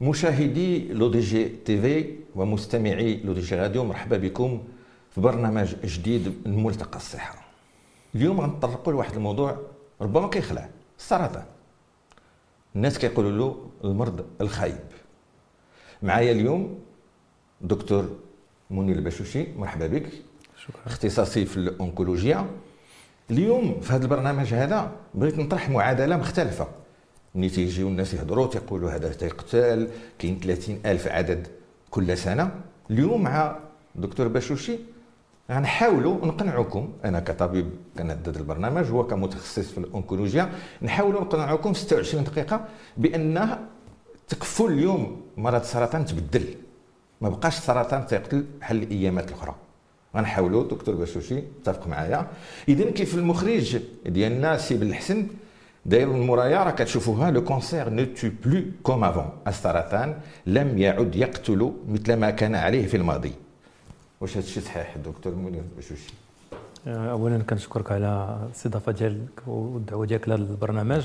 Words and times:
مشاهدي 0.00 0.92
L'ODJ 0.92 1.48
TV 1.48 2.16
ومستمعي 2.34 3.20
L'ODJ 3.24 3.54
Radio 3.54 3.84
مرحبا 3.84 4.16
بكم 4.16 4.62
في 5.10 5.20
برنامج 5.20 5.74
جديد 5.84 6.34
من 6.46 6.62
ملتقى 6.62 6.96
الصحة. 6.96 7.34
اليوم 8.14 8.40
غنطرقوا 8.40 8.92
لواحد 8.92 9.14
الموضوع 9.14 9.58
ربما 10.00 10.28
كيخلع 10.28 10.68
السرطان. 10.98 11.44
الناس 12.76 12.98
كيقولوا 12.98 13.30
له 13.30 13.70
المرض 13.84 14.26
الخايب. 14.40 14.78
معايا 16.02 16.32
اليوم 16.32 16.78
دكتور 17.60 18.16
منير 18.70 18.96
البشوشي 18.96 19.46
مرحبا 19.56 19.86
بك. 19.86 20.06
شكرا. 20.56 20.86
اختصاصي 20.86 21.44
في 21.44 21.56
الأونكولوجيا. 21.56 22.46
اليوم 23.30 23.80
في 23.80 23.92
هذا 23.92 24.02
البرنامج 24.02 24.54
هذا 24.54 24.92
بغيت 25.14 25.38
نطرح 25.38 25.70
معادلة 25.70 26.16
مختلفة. 26.16 26.68
ملي 27.34 27.48
تيجيو 27.48 27.88
الناس 27.88 28.14
يهضروا 28.14 28.46
تيقولوا 28.46 28.90
هذا 28.90 29.12
تيقتل 29.12 29.88
كاين 30.18 30.40
30 30.40 30.78
الف 30.86 31.08
عدد 31.08 31.46
كل 31.90 32.18
سنه 32.18 32.50
اليوم 32.90 33.22
مع 33.22 33.56
دكتور 33.94 34.28
بشوشي 34.28 34.76
غنحاولوا 35.50 36.26
نقنعوكم 36.26 36.92
أنا 37.04 37.20
كطبيب 37.20 37.70
كنهدد 37.98 38.36
البرنامج 38.36 38.86
هو 38.86 39.06
كمتخصص 39.06 39.70
في 39.70 39.78
الأونكولوجيا 39.78 40.52
نحاولوا 40.82 41.20
نقنعوكم 41.20 41.72
في 41.72 41.80
26 41.80 42.24
دقيقه 42.24 42.68
بان 42.96 43.58
تكفل 44.28 44.64
اليوم 44.64 45.22
مرض 45.36 45.60
السرطان 45.60 46.04
تبدل 46.06 46.44
ما 47.20 47.28
بقاش 47.28 47.58
السرطان 47.58 48.06
تيقتل 48.06 48.44
بحال 48.60 48.82
الايامات 48.82 49.28
الاخرى 49.28 49.54
غنحاولوا 50.16 50.64
دكتور 50.68 50.94
بشوشي 50.94 51.38
اتفق 51.62 51.86
معايا 51.86 52.26
اذا 52.68 52.90
كيف 52.90 53.14
المخرج 53.14 53.78
ديالنا 54.06 54.56
سي 54.58 54.74
بالحسن 54.76 55.26
داير 55.86 56.10
المرايا 56.10 56.64
راه 56.64 56.70
كتشوفوها 56.70 57.30
le 57.30 57.44
cancer 57.44 57.88
ne 57.88 58.04
tue 58.04 58.28
plus 58.44 58.62
comme 58.82 59.04
avant 59.04 59.28
السرطان 59.46 60.14
لم 60.46 60.78
يعد 60.78 61.16
يقتل 61.16 61.72
مثل 61.88 62.14
ما 62.14 62.30
كان 62.30 62.54
عليه 62.54 62.86
في 62.86 62.96
الماضي 62.96 63.32
واش 64.20 64.36
هذا 64.36 64.46
الشيء 64.46 64.62
صحيح 64.62 64.96
دكتور 64.96 65.34
منير 65.34 65.62
بشوشي 65.78 66.14
اولا 66.86 67.38
كنشكرك 67.38 67.92
على 67.92 68.38
الاستضافه 68.46 68.92
ديالك 68.92 69.42
والدعوة 69.46 70.06
ديالك 70.06 70.28
لهذا 70.28 70.42
البرنامج. 70.42 71.04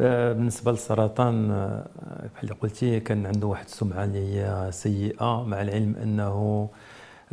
آه، 0.00 0.32
بالنسبة 0.32 0.72
للسرطان 0.72 1.50
آه، 1.50 1.86
بحال 2.34 2.42
اللي 2.42 2.54
قلتي 2.54 3.00
كان 3.00 3.26
عنده 3.26 3.46
واحد 3.46 3.64
السمعة 3.64 4.04
اللي 4.04 4.18
هي 4.18 4.68
سيئة 4.72 5.44
مع 5.46 5.62
العلم 5.62 5.96
أنه 6.02 6.68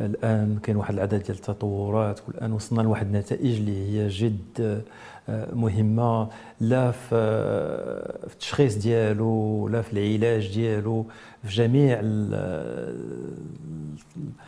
الآن 0.00 0.58
كاين 0.62 0.76
واحد 0.76 0.94
العدد 0.94 1.22
ديال 1.22 1.36
التطورات 1.36 2.20
والآن 2.28 2.52
وصلنا 2.52 2.82
لواحد 2.82 3.06
النتائج 3.06 3.56
اللي 3.56 3.90
هي 3.90 4.08
جد 4.08 4.82
مهمة. 5.52 6.28
لا 6.60 6.90
في 6.90 7.14
التشخيص 8.32 8.76
ديالو 8.76 9.68
لا 9.68 9.82
في 9.82 9.92
العلاج 9.92 10.54
ديالو 10.54 11.06
في 11.44 11.54
جميع 11.54 12.00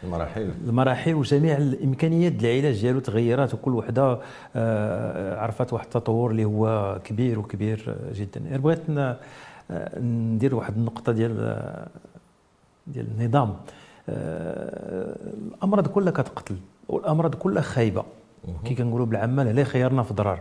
المراحل. 0.04 0.50
المراحل 0.66 1.14
وجميع 1.14 1.56
الإمكانيات 1.56 2.32
ديال 2.32 2.58
العلاج 2.58 2.80
ديالو 2.80 3.00
تغيرات 3.00 3.54
وكل 3.54 3.74
وحدة 3.74 4.18
آه، 4.56 5.40
عرفت 5.40 5.72
واحد 5.72 5.84
التطور 5.84 6.30
اللي 6.30 6.44
هو 6.44 6.98
كبير 7.04 7.38
وكبير 7.38 7.96
جدا. 8.14 8.56
بغيت 8.56 8.90
آه، 8.90 9.18
ندير 10.00 10.54
واحد 10.54 10.76
النقطة 10.76 11.12
ديال 11.12 11.36
ديال 12.86 13.06
النظام. 13.18 13.56
الأمراض 14.08 15.86
كلها 15.86 16.12
كتقتل 16.12 16.56
والأمراض 16.88 17.34
كلها 17.34 17.62
خايبة. 17.62 18.04
كي 18.64 18.74
كنقولوا 18.74 19.06
بالعامه 19.06 19.42
لا 19.42 19.64
خيارنا 19.64 20.02
في 20.02 20.14
ضرر 20.14 20.40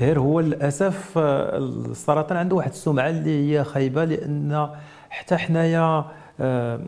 غير 0.00 0.20
هو 0.20 0.40
للأسف 0.40 1.18
آه، 1.18 1.58
السرطان 1.58 2.36
عنده 2.38 2.56
واحد 2.56 2.70
السمعة 2.70 3.10
اللي 3.10 3.58
هي 3.58 3.64
خايبة 3.64 4.04
لأن 4.04 4.68
حتى 5.10 5.36
حنايا 5.36 6.04
آه، 6.40 6.80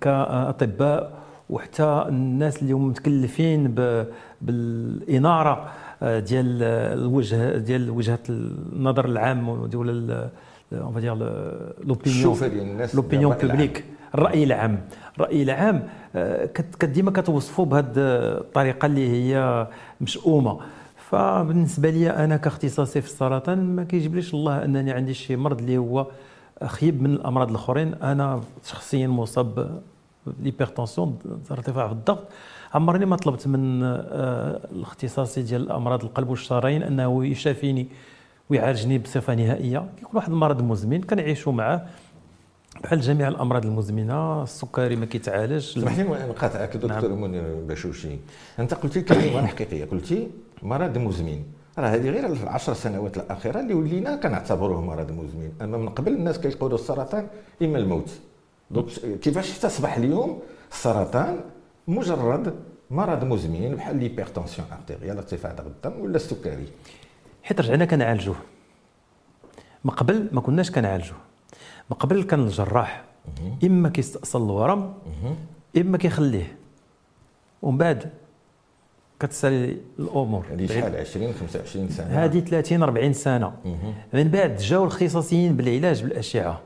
كأطباء 0.00 1.12
وحتى 1.50 2.04
الناس 2.08 2.62
اللي 2.62 2.72
هم 2.72 2.88
متكلفين 2.88 3.74
بالإنارة 4.42 5.68
آه، 6.02 6.18
ديال 6.18 6.62
الوجه 6.62 7.58
ديال 7.58 7.90
وجهة 7.90 8.18
النظر 8.28 9.04
العام 9.04 9.66
ديال 9.66 10.28
on 10.72 10.94
va 10.94 11.01
dire 11.01 11.14
l'opinion 11.84 12.38
l'opinion 12.94 13.34
publique 13.34 13.84
الرأي 14.16 14.44
العام. 14.44 14.80
الرأي 15.16 15.42
العام 15.42 15.88
آه، 16.16 16.48
ديما 16.82 17.10
كتوصفوا 17.10 17.64
بهذه 17.64 17.92
الطريقة 17.96 18.86
اللي 18.86 19.08
هي 19.08 19.66
مشؤومة. 20.00 20.60
فبالنسبة 20.96 21.90
لي 21.90 22.10
أنا 22.10 22.36
كاختصاصي 22.36 23.00
في 23.00 23.06
السرطان 23.06 23.76
ما 23.76 23.84
كيجيبليش 23.84 24.34
الله 24.34 24.64
أنني 24.64 24.92
عندي 24.92 25.14
شي 25.14 25.36
مرض 25.36 25.58
اللي 25.58 25.78
هو 25.78 26.06
خيب 26.64 27.02
من 27.02 27.10
الأمراض 27.10 27.50
الأخرين. 27.50 27.94
أنا 27.94 28.40
شخصيا 28.64 29.06
مصاب 29.06 29.80
l'hypertension 30.40 31.18
ارتفاع 31.50 31.86
في 31.86 31.92
الضغط. 31.92 32.28
عمرني 32.74 33.06
ما 33.06 33.16
طلبت 33.16 33.48
من 33.48 33.82
آه، 33.84 34.60
الاختصاصي 34.72 35.42
ديال 35.42 35.72
امراض 35.72 36.04
القلب 36.04 36.28
والشرايين 36.28 36.82
أنه 36.82 37.26
يشافيني 37.26 37.88
ويعالجني 38.50 38.98
بصفة 38.98 39.34
نهائية. 39.34 39.86
كيكون 39.96 40.16
واحد 40.16 40.30
المرض 40.30 40.62
مزمن 40.62 41.02
كنعيشوا 41.02 41.52
معاه. 41.52 41.86
بحال 42.82 43.00
جميع 43.00 43.28
الأمراض 43.28 43.66
المزمنة 43.66 44.42
السكري 44.42 44.96
ما 44.96 45.06
كيتعالج 45.06 45.64
سمح 45.64 45.98
لي 45.98 46.04
نقاطعك 46.04 46.76
دكتور 46.76 47.08
نعم. 47.08 47.22
منير 47.22 47.42
بشوشي. 47.68 48.16
أنت 48.58 48.74
قلتي 48.74 49.00
كلمة 49.00 49.46
حقيقية 49.46 49.84
قلتي 49.84 50.30
مرض 50.62 50.98
مزمن. 50.98 51.42
راه 51.78 51.88
هذه 51.88 52.10
غير 52.10 52.26
العشر 52.26 52.74
سنوات 52.74 53.16
الأخيرة 53.16 53.60
اللي 53.60 53.74
ولينا 53.74 54.16
كنعتبروه 54.16 54.80
مرض 54.80 55.10
مزمن. 55.10 55.52
اما 55.62 55.78
من 55.78 55.88
قبل 55.88 56.12
الناس 56.12 56.38
كيقولوا 56.40 56.78
السرطان 56.78 57.26
إما 57.62 57.78
الموت. 57.78 58.10
donc 58.70 58.88
كيفاش 59.22 59.58
تصبح 59.58 59.96
اليوم 59.96 60.42
السرطان 60.72 61.40
مجرد 61.88 62.54
مرض 62.90 63.24
مزمن 63.24 63.74
بحال 63.74 63.96
l'hypertension 63.96 64.68
artérielle 64.72 65.16
ارتفاع 65.16 65.52
ضغط 65.52 65.66
الدم 65.66 66.00
ولا 66.00 66.16
السكري؟ 66.16 66.68
حيت 67.42 67.60
رجعنا 67.60 67.84
كنعالجوه. 67.84 68.36
من 69.84 69.90
قبل 69.90 70.28
ما 70.32 70.40
كناش 70.40 70.70
كنعالجوه. 70.70 71.25
من 71.90 71.96
قبل 71.96 72.22
كان 72.22 72.40
الجراح. 72.40 73.04
إما 73.64 73.88
كيستأصل 73.88 74.42
الورم 74.44 74.94
إما 75.76 75.98
كيخليه. 75.98 76.56
ومن 77.62 77.78
بعد 77.78 78.10
كتسالي 79.20 79.76
الأمور. 79.98 80.46
هذه 80.52 80.66
شحال؟ 80.66 80.96
20 80.96 81.32
25 81.32 81.88
سنة. 81.88 82.06
هذه 82.06 82.40
30 82.40 82.82
40 82.82 83.12
سنة. 83.12 83.52
من 84.12 84.28
بعد 84.28 84.56
جاو 84.56 84.84
الخصاصيين 84.84 85.56
بالعلاج 85.56 86.02
بالأشعة. 86.02 86.60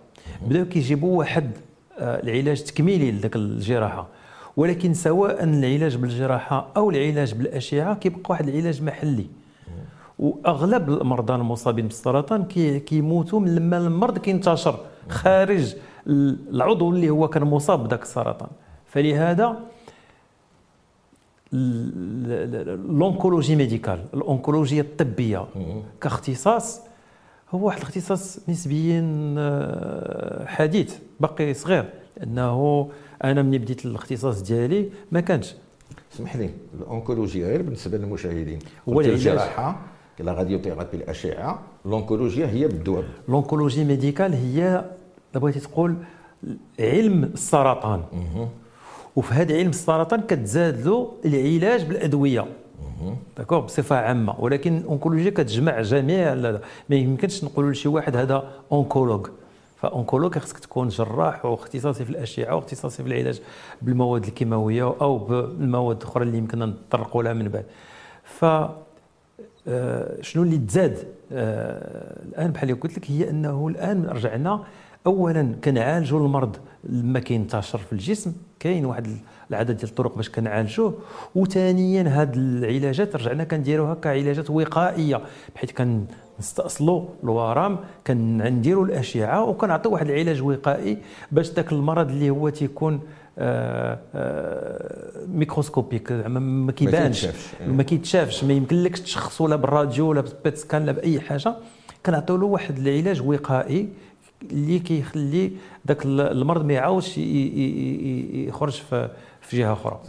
بداو 0.46 0.64
كيجيبوا 0.64 1.18
واحد 1.18 1.50
آه، 1.98 2.22
العلاج 2.22 2.62
تكميلي 2.62 3.12
لذاك 3.12 3.36
الجراحة. 3.36 4.06
ولكن 4.56 4.94
سواء 4.94 5.44
العلاج 5.44 5.96
بالجراحة 5.96 6.68
أو 6.76 6.90
العلاج 6.90 7.34
بالأشعة 7.34 7.94
كيبقى 7.94 8.22
واحد 8.30 8.48
العلاج 8.48 8.82
محلي. 8.82 9.26
وأغلب 10.20 10.88
المرضى 10.88 11.34
المصابين 11.34 11.86
بالسرطان 11.86 12.44
كيموتوا 12.78 13.40
من 13.40 13.54
لما 13.54 13.78
المرض 13.78 14.18
كينتشر 14.18 14.80
خارج 15.08 15.76
العضو 16.06 16.90
اللي 16.90 17.10
هو 17.10 17.28
كان 17.28 17.42
مصاب 17.42 17.84
بذاك 17.84 18.02
السرطان. 18.02 18.48
فلهذا 18.86 19.56
l'oncologie 22.88 23.56
médicale 23.56 24.04
الأونكولوجيا 24.14 24.82
الطبية 24.82 25.46
كاختصاص 26.00 26.80
هو 27.50 27.66
واحد 27.66 27.78
الاختصاص 27.78 28.48
نسبيا 28.48 29.34
آه، 29.38 30.46
حديث 30.46 30.94
باقي 31.20 31.54
صغير. 31.54 31.84
لأنه 32.16 32.88
أنا 33.24 33.42
ملي 33.42 33.58
بديت 33.58 33.86
الاختصاص 33.86 34.42
ديالي 34.42 34.88
ما 35.12 35.20
كانش. 35.20 35.54
اسمح 36.14 36.36
لي 36.36 36.50
الأونكولوجيا 36.80 37.46
غير 37.46 37.62
بالنسبة 37.62 37.98
للمشاهدين 37.98 38.58
هو 38.88 39.00
الجراحة 39.00 39.80
la 40.22 40.32
radiothérapie 40.32 40.96
الأشعة 40.96 41.62
الأونكولوجيا 41.86 42.46
هي 42.46 42.68
بالدوا 42.68 43.04
ال 43.28 43.34
oncologie 43.34 43.84
médicale 43.84 44.34
هي 44.34 44.84
بغيتي 45.34 45.60
تقول 45.60 45.94
علم 46.80 47.24
السرطان 47.24 48.02
وفي 49.16 49.34
هذا 49.34 49.56
علم 49.56 49.68
السرطان 49.68 50.20
كتزاد 50.20 50.86
له 50.86 51.12
العلاج 51.24 51.84
بالادويه 51.84 52.46
d'accord 53.36 53.60
بصفه 53.60 53.96
عامه 53.96 54.34
ولكن 54.38 54.76
الاونكولوجيا 54.76 55.30
كتجمع 55.30 55.80
جميع 55.80 56.34
ما 56.34 56.96
يمكنش 56.96 57.44
نقولوا 57.44 57.70
لشي 57.70 57.88
واحد 57.88 58.16
هذا 58.16 58.50
oncologue 58.72 59.26
ف 59.76 59.82
oncologue 59.82 60.38
خصك 60.38 60.58
تكون 60.58 60.88
جراح 60.88 61.44
واختصاصي 61.44 62.04
في 62.04 62.10
الاشعه 62.10 62.54
واختصاصي 62.54 63.02
في 63.02 63.08
العلاج 63.08 63.40
بالمواد 63.82 64.24
الكيماويه 64.24 64.82
أو 64.82 65.18
بالمواد 65.18 65.96
الاخرى 65.96 66.24
اللي 66.24 66.38
يمكننا 66.38 66.66
نتطرقوا 66.66 67.22
لها 67.22 67.32
من 67.32 67.48
بعد 67.48 67.64
ف 68.24 68.44
شنو 70.20 70.42
اللي 70.42 70.58
تزاد؟ 70.58 70.98
آه، 71.32 72.22
الآن 72.28 72.52
بحال 72.52 72.70
اللي 72.70 72.80
قلت 72.80 72.98
لك 72.98 73.10
هي 73.10 73.30
أنه 73.30 73.68
الآن 73.68 74.04
رجعنا 74.04 74.64
اولا 75.06 75.54
كنعالجوا 75.64 76.20
المرض 76.20 76.56
لما 76.84 77.20
كينتشر 77.20 77.78
في 77.78 77.92
الجسم 77.92 78.32
كاين 78.60 78.84
واحد 78.84 79.06
العدد 79.50 79.76
ديال 79.76 79.88
الطرق 79.88 80.16
باش 80.16 80.30
كنعالجوه. 80.30 80.94
وثانيا 81.34 82.20
هاد 82.20 82.36
العلاجات 82.36 83.16
رجعنا 83.16 83.44
كنديروها 83.44 83.94
كعلاجات 83.94 84.50
وقائية 84.50 85.20
بحيث 85.54 85.70
نستأصلوا 86.40 87.04
الورم 87.24 87.78
كنديروا 88.06 88.84
الأشعة 88.84 89.44
وكنعطيو 89.44 89.92
واحد 89.92 90.10
العلاج 90.10 90.42
وقائي 90.42 90.98
باش 91.32 91.52
ذاك 91.52 91.72
المرض 91.72 92.10
اللي 92.10 92.30
هو 92.30 92.48
تيكون 92.48 93.00
آه 93.38 93.98
آه 94.14 95.26
microscopique 95.26 96.12
ما 96.12 96.72
كيبانش 96.72 97.26
ما 97.66 97.82
كيتشافش 97.82 98.44
ما 98.44 98.52
يمكنلكش 98.52 99.00
تشخصوا 99.00 99.48
لا 99.48 99.56
بالراديو 99.56 100.08
ولا 100.08 100.20
بال 100.20 100.35
PET 100.35 100.56
scan 100.56 100.86
لا 100.86 100.92
بأي 100.92 101.20
حاجة. 101.20 101.54
كنعطيو 102.06 102.36
له 102.36 102.46
واحد 102.46 102.78
العلاج 102.78 103.22
وقائي 103.28 103.88
اللي 104.50 104.78
كيخلي 104.78 105.52
ذاك 105.88 105.98
المرض 106.04 106.64
ما 106.64 106.72
يعاودش 106.72 107.18
يخرج 107.18 108.72
في 108.72 109.10
في 109.40 109.58
جهة 109.58 109.72
أخرى. 109.72 110.00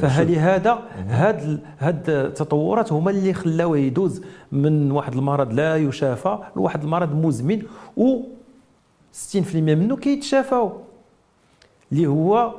فلهذا 0.00 0.78
هاد 1.08 1.60
هاد 1.78 2.10
التطورات 2.10 2.92
هما 2.92 3.10
اللي 3.10 3.32
خلاوه 3.34 3.78
يدوز 3.78 4.22
من 4.52 4.90
واحد 4.90 5.14
المرض 5.14 5.52
لا 5.52 5.76
يشافى 5.76 6.38
لواحد 6.56 6.82
المرض 6.82 7.14
مزمن 7.26 7.62
و 7.96 8.18
60% 9.34 9.36
منه 9.54 9.96
كيتشافاو 9.96 10.72
اللي 11.92 12.06
هو 12.06 12.54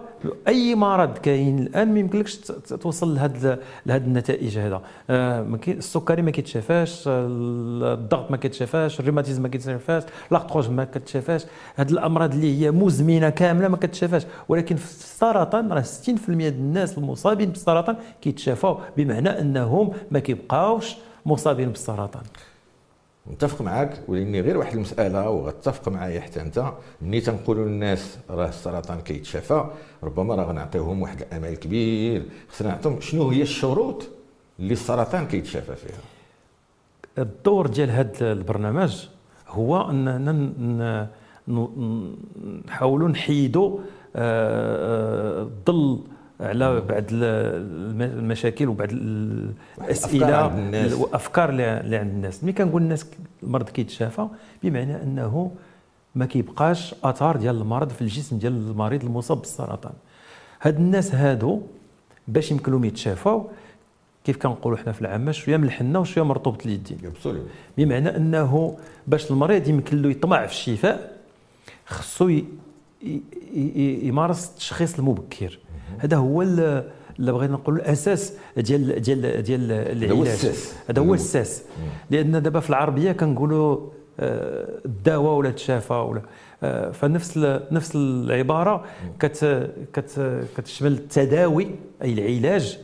أي 0.48 0.75
مرض 0.75 1.18
كاين 1.18 1.60
الآن 1.60 1.94
ما 1.94 2.00
يمكنلكش 2.00 2.36
توصل 2.81 3.16
لهاد 3.16 3.60
لهاد 3.86 4.06
النتائج 4.06 4.57
هذا. 4.57 4.81
آه 5.10 5.60
السكري 5.68 6.22
ما 6.22 6.31
كيتشافاش 6.31 7.04
الضغط 7.07 8.31
ما 8.31 8.38
كيتشافاش 8.38 9.00
الروماتيزم 9.00 9.42
ما 9.44 9.48
كيتشافاش 9.50 10.04
l'arthrose 10.31 10.69
ما 10.69 10.83
كتشافاش. 10.83 11.45
هاد 11.77 11.89
الأمراض 11.89 12.33
اللي 12.33 12.62
هي 12.62 12.72
مزمنة 12.72 13.30
كاملة 13.30 13.68
ما 13.68 13.77
كتشافاش. 13.77 14.25
ولكن 14.50 14.75
في 14.75 14.86
السرطان 14.86 15.72
راه 15.72 15.81
60% 15.81 15.86
ديال 16.28 16.54
الناس 16.54 16.98
المصابين 16.98 17.50
بالسرطان 17.50 17.95
كيتشافاو 18.21 18.80
بمعنى 18.98 19.30
أنهم 19.30 19.92
ما 20.12 20.19
كيبقاوش 20.19 20.95
مصابين 21.25 21.69
بالسرطان. 21.69 22.24
متفق 23.27 23.62
معك 23.62 24.01
ولاني 24.07 24.42
غير 24.42 24.57
واحد 24.57 24.74
المسألة 24.74 25.30
وغتفق 25.30 25.89
معايا 25.89 26.22
حتى 26.22 26.42
أنت. 26.42 26.74
ملي 27.01 27.22
تنقولوا 27.22 27.66
للناس 27.66 28.18
راه 28.30 28.50
السرطان 28.50 29.01
كيتشافى 29.01 29.66
ربما 30.04 30.36
راه 30.36 30.44
غنعطيوهم 30.44 31.01
واحد 31.01 31.22
الأمل 31.22 31.56
كبير. 31.56 32.25
خصنا 32.50 32.68
نعطيهم 32.68 33.01
شنو 33.01 33.30
هي 33.30 33.42
الشروط 33.42 34.07
اللي 34.60 34.74
السرطان 34.74 35.27
كيتشافى 35.27 35.75
فيها؟ 35.75 36.00
الدور 37.18 37.68
ديال 37.68 37.89
هذا 37.92 38.31
البرنامج 38.31 39.07
هو 39.48 39.89
اننا 39.89 41.10
نحاولوا 42.66 43.10
نحيدوا 43.10 43.80
الظل 44.16 45.83
آه، 45.83 46.00
آه، 46.00 46.14
على 46.39 46.81
بعض 46.81 47.03
المشاكل 47.11 48.67
وبعض 48.67 48.89
الأسئلة 48.91 50.45
والافكار 51.01 51.49
اللي 51.49 51.97
عند 51.97 52.11
الناس. 52.11 52.43
ملي 52.43 52.53
كنقول 52.53 52.81
الناس 52.81 53.05
المرض 53.43 53.69
كيتشافى 53.69 54.27
بمعنى 54.63 55.03
أنه 55.03 55.51
ما 56.15 56.25
كيبقاش 56.25 56.95
أثار 57.03 57.37
ديال 57.37 57.61
المرض 57.61 57.89
في 57.89 58.01
الجسم 58.01 58.37
ديال 58.37 58.53
المريض 58.53 59.03
المصاب 59.03 59.37
بالسرطان. 59.37 59.93
هاد 60.61 60.75
الناس 60.75 61.15
هادو 61.15 61.61
باش 62.27 62.51
يمكن 62.51 62.71
لهم 62.71 62.85
يتشافوا 62.85 63.43
كيف 64.23 64.37
كنقولوا 64.37 64.77
حنا 64.77 64.91
في 64.91 65.01
العامة 65.01 65.31
شوية 65.31 65.57
من 65.57 65.63
الحنة 65.63 65.99
وشوية 65.99 66.25
مرطوبة 66.25 66.57
اليدين 66.65 66.97
بمعنى 67.77 68.15
أنه 68.17 68.77
باش 69.07 69.31
المريض 69.31 69.67
يمكن 69.67 70.01
له 70.01 70.09
يطمع 70.09 70.45
في 70.45 70.51
الشفاء 70.51 71.17
خصو 71.85 72.39
يمارس 73.53 74.49
التشخيص 74.49 74.99
المبكر. 74.99 75.59
هذا 75.97 76.17
هو 76.17 76.41
اللي 76.41 76.83
بغينا 77.31 77.53
نقولوا 77.53 77.79
الأساس 77.79 78.33
ديال 78.57 79.01
ديال 79.01 79.43
ديال 79.43 79.71
العلاج. 79.71 80.11
هذا 80.89 81.01
هو 81.01 81.13
الساس 81.13 81.63
لأن 82.09 82.41
دابا 82.41 82.59
في 82.59 82.69
العربية 82.69 83.11
كنقولوا 83.11 83.89
آه، 84.19 84.79
الدواء 84.85 85.33
ولا 85.33 85.51
تشافى 85.51 85.93
ولا 85.93 86.21
آه، 86.63 86.91
فنفس 86.91 87.37
نفس 87.71 87.95
العبارة 87.95 88.83
كت 89.19 89.69
كت 89.93 90.41
كتشمل 90.57 90.91
التداوي 90.91 91.67
أي 92.01 92.13
العلاج 92.13 92.79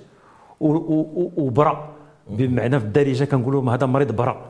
وبرأ. 0.60 1.90
بمعنى 2.30 2.80
في 2.80 2.86
الدارجة 2.86 3.24
كنقولوا 3.24 3.74
هذا 3.74 3.86
مريض 3.86 4.12
برأ. 4.12 4.46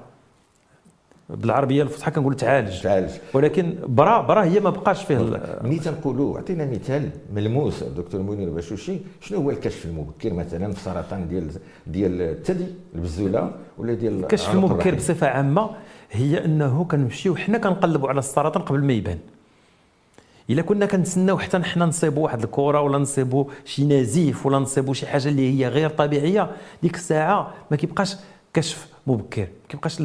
بالعربية 1.35 1.83
الفصحى 1.83 2.11
كنقولوا 2.11 2.37
تعالج. 2.37 2.81
تعالج. 2.81 3.11
ولكن 3.33 3.75
برا 3.87 4.21
برا 4.21 4.43
هي 4.43 4.59
ما 4.59 4.69
بقاش 4.69 5.03
فيه 5.03 5.17
ملي 5.63 5.79
تنقولوا 5.79 6.37
عطينا 6.37 6.65
مثال 6.65 7.09
ملموس 7.35 7.83
دكتور 7.83 8.21
منير 8.21 8.49
باشوشي 8.49 8.97
شنو 9.21 9.39
هو 9.39 9.49
الكشف 9.49 9.85
المبكر 9.85 10.33
مثلا 10.33 10.71
في 10.71 10.77
السرطان 10.77 11.27
ديال 11.27 11.51
ديال 11.87 12.21
الثدي 12.21 12.65
البزولة 12.95 13.51
ولا 13.77 13.93
ديال 13.93 14.19
الكشف 14.19 14.53
المبكر 14.53 14.95
بصفة 14.95 15.27
عامة 15.27 15.69
هي 16.11 16.45
أنه 16.45 16.83
كنمشيو 16.83 17.35
حنا 17.35 17.57
كنقلبوا 17.57 18.09
على 18.09 18.19
السرطان 18.19 18.63
قبل 18.63 18.83
ما 18.83 18.93
يبان. 18.93 19.17
إلا 20.49 20.61
كنا 20.61 20.85
كنتسناو 20.85 21.37
حتى 21.37 21.63
حنا 21.63 21.85
نصيبوا 21.85 22.23
واحد 22.23 22.43
الكرة 22.43 22.81
ولا 22.81 22.97
نصيبوا 22.97 23.45
شي 23.65 23.85
نزيف 23.85 24.45
ولا 24.45 24.59
نصيبوا 24.59 24.93
شي 24.93 25.07
حاجة 25.07 25.27
اللي 25.27 25.59
هي 25.59 25.67
غير 25.67 25.89
طبيعية 25.89 26.51
ديك 26.83 26.95
الساعة 26.95 27.53
ما 27.71 27.77
كيبقاش 27.77 28.15
كشف 28.53 28.87
مبكر 29.07 29.41
ما 29.41 29.47
كيبقاش 29.69 30.01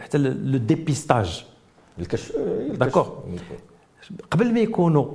حتى 0.00 0.18
le 0.18 0.58
dépistage 0.58 1.44
الكشف 1.98 2.36
d'accord 2.74 3.08
قبل 4.30 4.54
ما 4.54 4.60
يكونوا 4.60 5.06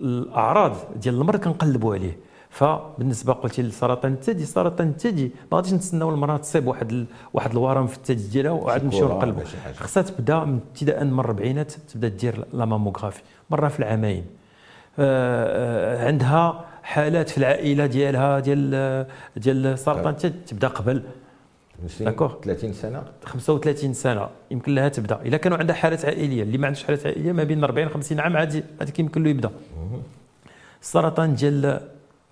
الأعراض 0.00 0.76
ديال 0.96 1.14
المرض 1.14 1.40
كنقلبوا 1.40 1.94
عليه. 1.94 2.16
فبالنسبة 2.50 3.32
قلتي 3.32 3.62
لسرطان 3.62 4.12
الثدي 4.12 4.44
سرطان 4.46 4.88
الثدي 4.88 5.30
ما 5.52 5.56
غاديش 5.56 5.72
نتسناو 5.72 6.10
المراه 6.10 6.36
تصيب 6.36 6.66
واحد 6.66 6.92
ال... 6.92 7.06
واحد 7.34 7.50
الورم 7.50 7.86
في 7.86 7.96
الثدي 7.96 8.28
ديالها 8.28 8.50
وعاد 8.50 8.84
نمشيو 8.84 9.08
نقلبوا 9.08 9.42
خصها 9.76 10.02
تبدا 10.02 10.44
من 10.44 10.60
ابتداء 10.68 11.04
من 11.04 11.14
الاربعينات 11.20 11.72
تبدا 11.72 12.08
دير 12.08 12.44
la 12.52 12.64
mammographie 12.64 13.22
مرة 13.50 13.68
في 13.68 13.78
العامين. 13.78 14.24
آه 14.98 16.06
عندها 16.06 16.64
حالات 16.82 17.28
في 17.28 17.38
العائلة 17.38 17.86
ديالها 17.86 18.40
ديال 18.40 19.06
ديال 19.36 19.78
سرطان 19.78 20.14
الثدي 20.14 20.38
تبدا 20.46 20.68
قبل 20.68 21.02
d'accord 22.00 22.34
30 22.42 22.72
سنة. 22.72 23.02
35 23.24 23.94
سنة. 23.94 24.28
يمكن 24.50 24.74
لها 24.74 24.88
تبدأ. 24.88 25.20
إلا 25.22 25.36
كانوا 25.36 25.58
عندها 25.58 25.76
حالات 25.76 26.04
عائلية. 26.04 26.42
اللي 26.42 26.58
ما 26.58 26.66
عندوش 26.66 26.84
حالات 26.84 27.06
عائلية 27.06 27.32
ما 27.32 27.44
بين 27.44 27.64
40 27.64 27.88
50 27.88 28.20
عام 28.20 28.36
عادي. 28.36 28.62
هذاك 28.80 28.98
يمكن 28.98 29.22
له 29.22 29.30
يبدأ. 29.30 29.50
السرطان 30.82 31.34
ديال 31.34 31.80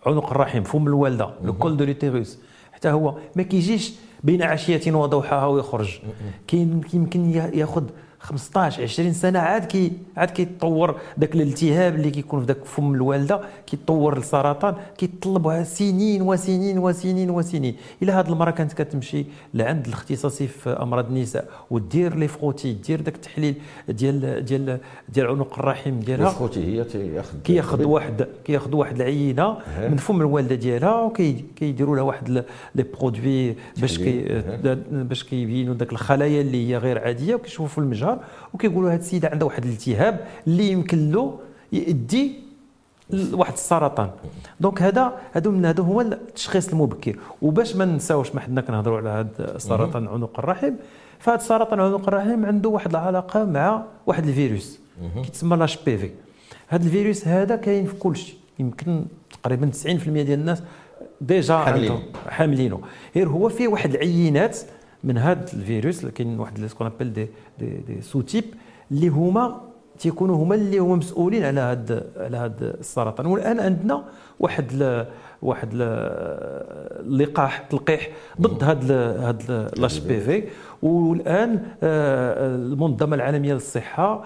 عنق 0.07 0.31
الرحم 0.31 0.63
فم 0.63 0.87
الوالدة 0.87 1.31
le 1.45 1.53
col 1.53 1.77
de 1.77 1.85
l'utérus 1.85 2.39
حتى 2.73 2.89
هو 2.89 3.15
ما 3.37 3.43
كيجيش 3.43 3.93
بين 4.25 4.43
عشية 4.43 4.93
وضحاها 4.93 5.47
ويخرج. 5.47 5.99
كاين 6.47 6.81
يمكن 6.95 7.31
ياخذ 7.55 7.85
15 8.21 8.83
20 8.83 9.13
سنة 9.13 9.39
عاد 9.39 9.65
كي 9.65 9.93
عاد 10.17 10.31
كيتطور 10.31 10.95
ذاك 11.21 11.35
الالتهاب 11.35 11.95
اللي 11.95 12.11
كيكون 12.11 12.41
في 12.41 12.47
ذاك 12.47 12.65
فم 12.65 12.95
الوالدة 12.95 13.41
كيتطور 13.67 14.17
للسرطان 14.17 14.75
كيطلبها 14.99 15.63
سنين 15.63 16.23
وسنين 16.23 16.79
وسنين 16.79 17.31
وسنين. 17.31 17.77
إلى 18.03 18.13
هذه 18.13 18.29
المره 18.29 18.51
كانت 18.51 18.73
كتمشي 18.73 19.25
لعند 19.55 19.87
الاختصاصي 19.87 20.47
في 20.47 20.71
أمراض 20.71 21.07
النساء 21.07 21.49
ودير 21.71 22.17
les 22.17 22.29
frottis 22.29 22.73
دير 22.73 23.03
ذاك 23.03 23.15
التحليل 23.15 23.55
ديال 23.89 24.45
ديال 24.45 24.79
ديال 25.09 25.27
عنق 25.27 25.59
الرحم 25.59 26.01
ديالها. 26.01 26.31
frottis 26.31 26.65
هي 26.65 26.85
تياخذ 26.85 27.39
كياخذ 27.45 27.85
واحد 27.85 28.27
كياخذ 28.45 28.75
واحد 28.77 28.97
العينة 28.97 29.57
من 29.91 29.97
فم 29.97 30.21
الوالدة 30.21 30.55
ديالها 30.55 31.03
وكيديروا 31.03 31.97
لها 31.97 32.05
واحد 32.05 32.45
les 32.75 32.85
produits 33.01 33.55
باش 33.77 33.99
كي 33.99 34.43
باش 34.93 35.25
كيبينوا 35.25 35.75
ذاك 35.75 35.93
الخلايا 35.93 36.41
اللي 36.41 36.69
هي 36.69 36.77
غير 36.77 36.99
عادية 36.99 37.35
وكيشوفوا 37.35 37.69
في 37.69 37.79
المجهر. 37.79 38.08
الشهر 38.13 38.25
وكيقولوا 38.55 38.91
هذه 38.91 38.99
السيدة 38.99 39.29
عندها 39.29 39.47
واحد 39.47 39.65
الالتهاب 39.65 40.27
اللي 40.47 40.73
يمكن 40.73 41.11
له 41.13 41.39
يؤدي 41.73 42.33
لواحد 43.11 43.53
السرطان. 43.53 44.11
donc 44.61 44.83
هذا 44.83 45.13
هذو 45.33 45.51
من 45.51 45.67
هذا 45.67 45.83
هو 45.83 46.01
التشخيص 46.01 46.69
المبكر. 46.69 47.19
وباش 47.43 47.77
ما 47.77 47.85
نساوش 47.85 48.35
ما 48.35 48.41
حنا 48.41 48.61
كنهضروا 48.61 48.99
على 48.99 49.09
هذا 49.09 49.59
سرطان 49.59 50.09
عنق 50.09 50.39
الرحم 50.39 50.73
فهذا 51.19 51.41
سرطان 51.41 51.81
عنق 51.81 52.09
الرحم 52.09 52.47
عنده 52.47 52.69
واحد 52.69 52.91
العلاقة 52.91 53.45
مع 53.45 53.83
واحد 54.07 54.27
الفيروس 54.27 54.79
كيتسمى 55.15 55.57
l'HPV 55.57 56.11
هذا 56.69 56.85
الفيروس 56.85 57.29
هذا 57.29 57.57
كاين 57.57 57.87
في 57.87 57.95
كل 57.95 58.17
شيء 58.17 58.37
يمكن 58.59 59.05
تقريبا 59.43 59.71
90% 59.85 59.87
ديال 59.87 60.33
الناس 60.33 60.63
déjà 61.21 61.59
حاملين 61.59 61.99
حاملينه. 62.29 62.81
غير 63.17 63.29
هو 63.29 63.49
فيه 63.49 63.69
واحد 63.69 63.95
العينات 63.95 64.59
من 65.05 65.19
هذا 65.19 65.47
الفيروس 65.55 66.07
كاين 66.07 66.41
واحد 66.41 66.67
ce 66.67 66.73
qu'on 66.73 66.87
appelle 66.87 67.13
des 67.13 67.29
des, 67.59 67.67
des 67.87 68.03
sous-types 68.03 68.45
اللي 68.91 69.09
هما 69.09 69.61
تيكونوا 69.99 70.37
هما 70.37 70.55
اللي 70.55 70.79
هما 70.79 70.97
مسؤولين 70.97 71.45
على 71.45 71.61
هذا 71.61 72.05
على 72.17 72.37
هذا 72.37 72.75
السرطان. 72.81 73.27
والآن 73.27 73.61
عندنا 73.61 74.05
واحد 74.41 74.73
ل 74.73 75.05
واحد 75.43 75.69
اللقاح 77.01 77.59
تلقيح 77.59 78.09
ضد 78.41 78.65
هذا 78.65 79.29
هذا 79.29 79.71
l'HPV 79.77 80.45
والآن 80.83 81.63
آه، 81.83 82.57
المنظمة 82.57 83.17
العالمية 83.17 83.55
للصحة 83.55 84.25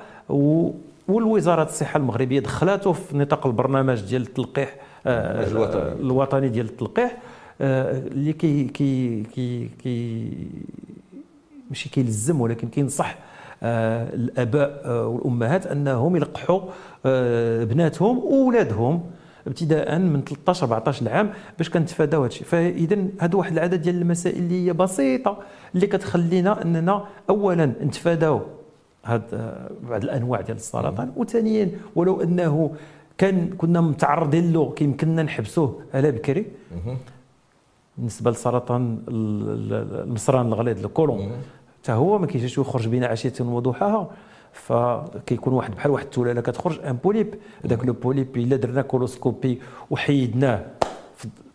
والوزارة 1.09 1.63
الصحة 1.63 1.97
المغربية 1.97 2.41
دخلاته 2.41 2.93
في 2.93 3.17
نطاق 3.17 3.47
البرنامج 3.47 4.01
ديال 4.01 4.23
التلقيح 4.23 4.77
آه، 5.07 5.47
الوطني 6.01 6.49
ديال 6.49 6.67
التلقيح. 6.67 7.19
اللي 7.63 8.33
كي 8.33 8.65
كي 8.65 9.23
كي 9.23 9.69
كي 9.83 10.31
ماشي 11.71 11.89
كيلزم 11.89 12.41
ولكن 12.41 12.69
كينصح 12.69 13.19
آه، 13.63 14.15
الآباء 14.15 14.83
آه، 14.85 15.07
والأمهات 15.07 15.67
أنهم 15.67 16.17
يلقحوا 16.17 16.61
آه، 17.07 17.65
بناتهم 17.65 18.19
واولادهم 18.19 19.03
ابتداء 19.47 19.99
من 19.99 20.25
13 20.25 20.65
14 20.65 21.09
عام 21.09 21.31
باش 21.59 21.71
كنتفاداو 21.71 22.23
هادشي 22.23 22.45
فاذا 22.45 23.07
هادو 23.21 23.39
واحد 23.39 23.53
العدد 23.53 23.83
ديال 23.83 24.03
المسائل 24.03 24.37
اللي 24.37 24.67
هي 24.67 24.73
بسيطة 24.73 25.39
اللي 25.75 25.87
كتخلينا 25.87 26.63
أننا 26.63 27.05
اولا 27.31 27.67
نتفاداو 27.67 28.41
هاد 29.05 29.23
بعض 29.91 30.05
الأنواع 30.05 30.41
ديال 30.41 30.57
السرطان. 30.57 31.13
وثانيا 31.17 31.71
ولو 31.97 32.23
أنه 32.23 32.75
كان 33.19 33.51
كنا 33.59 33.81
متعرضين 33.81 34.53
له 34.53 34.73
كيمكننا 34.73 35.23
نحبسوه 35.23 35.81
على 35.95 36.11
بكري؟ 36.11 36.47
بالنسبة 37.97 38.31
لسرطان 38.31 38.99
المصران 39.09 40.47
الغليظ 40.47 40.85
le 40.85 40.99
côlon 40.99 41.33
حتى 41.83 41.93
هو 41.93 42.19
ما 42.19 42.27
كيجيش 42.27 42.59
يخرج 42.59 42.89
بين 42.89 43.05
عشية 43.05 43.33
وضحاها 43.41 44.11
فكيكون 44.53 45.53
واحد 45.53 45.75
بحال 45.75 45.91
واحد 45.91 46.05
التولاله 46.05 46.41
كتخرج 46.41 46.79
un 46.85 46.97
polype 47.05 47.35
هذاك 47.65 47.85
le 47.85 47.93
polype 47.93 48.37
إلا 48.37 48.57
درنا 48.57 48.83
coloscopie 48.83 49.61
وحيدناه 49.91 50.67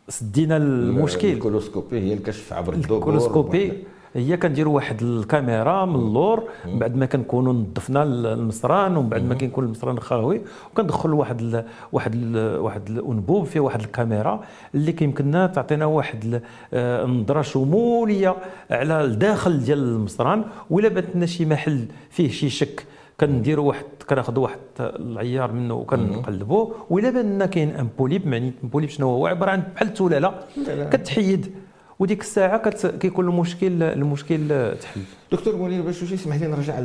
سدينا 0.10 0.58
المشكل. 0.58 1.28
ال 1.28 1.34
coloscopie 1.34 2.00
هي 2.00 2.14
الكشف 2.14 2.54
عبر 2.54 2.74
الدبور 2.74 2.98
ال 2.98 3.06
coloscopie 3.06 3.84
هي 4.18 4.38
كنديروا 4.38 4.76
واحد 4.76 5.02
الكاميرا 5.04 5.86
من 5.86 5.96
اللور 5.96 6.44
من 6.66 6.80
بعد 6.80 6.96
ما 6.96 7.06
كنكونوا 7.06 7.54
نظفنا 7.54 8.04
المصران 8.04 8.98
ومن 8.98 9.10
بعد 9.10 9.24
ما 9.24 9.36
كيكون 9.36 9.64
المصران 9.64 10.00
خاوي 10.00 10.42
وكندخل 10.72 11.14
واحد 11.14 11.42
ال 11.42 11.64
واحد 11.92 12.16
ال 12.16 12.58
واحد 12.60 12.90
الانبوب 12.90 13.46
فيه 13.46 13.60
واحد 13.60 13.80
الكاميرا 13.82 14.44
اللي 14.76 14.92
كيمكننا 14.92 15.48
تعطينا 15.48 15.86
واحد 15.86 16.42
النظره 16.74 17.40
آه، 17.40 17.42
شمولية 17.42 18.36
على 18.72 19.04
الداخل 19.04 19.64
ديال 19.64 19.78
المصران 19.78 20.44
ولا 20.70 20.88
بات 20.88 21.16
لنا 21.16 21.26
شي 21.26 21.46
محل 21.46 21.86
فيه 22.10 22.30
شي 22.30 22.50
شك 22.50 22.86
كنديروا 23.20 23.68
واحد 23.68 23.84
كناخذوا 24.10 24.44
واحد 24.44 24.60
العيار 24.80 25.52
منه 25.52 25.74
وكنقلبوه 25.74 26.76
ولا 26.90 27.10
بان 27.10 27.46
كاين 27.46 27.70
ان 27.70 27.88
بوليب 28.00 28.28
معني 28.28 28.54
بوليب 28.64 28.90
شنو 28.90 29.10
هو؟ 29.10 29.28
عبارة 29.28 29.52
عن 29.52 29.64
بحال 29.76 29.88
التولاله 29.88 30.34
كتحيد 30.68 31.52
وديك 32.00 32.22
الساعة 32.22 32.70
كيكون 32.98 33.28
المشكل 33.28 33.84
المشكل 33.84 34.76
تحل. 34.82 35.02
دكتور 35.32 35.56
منير 35.56 35.82
باش 35.82 36.04
شي 36.04 36.16
اسمح 36.16 36.36
لي 36.36 36.48
نرجع 36.48 36.80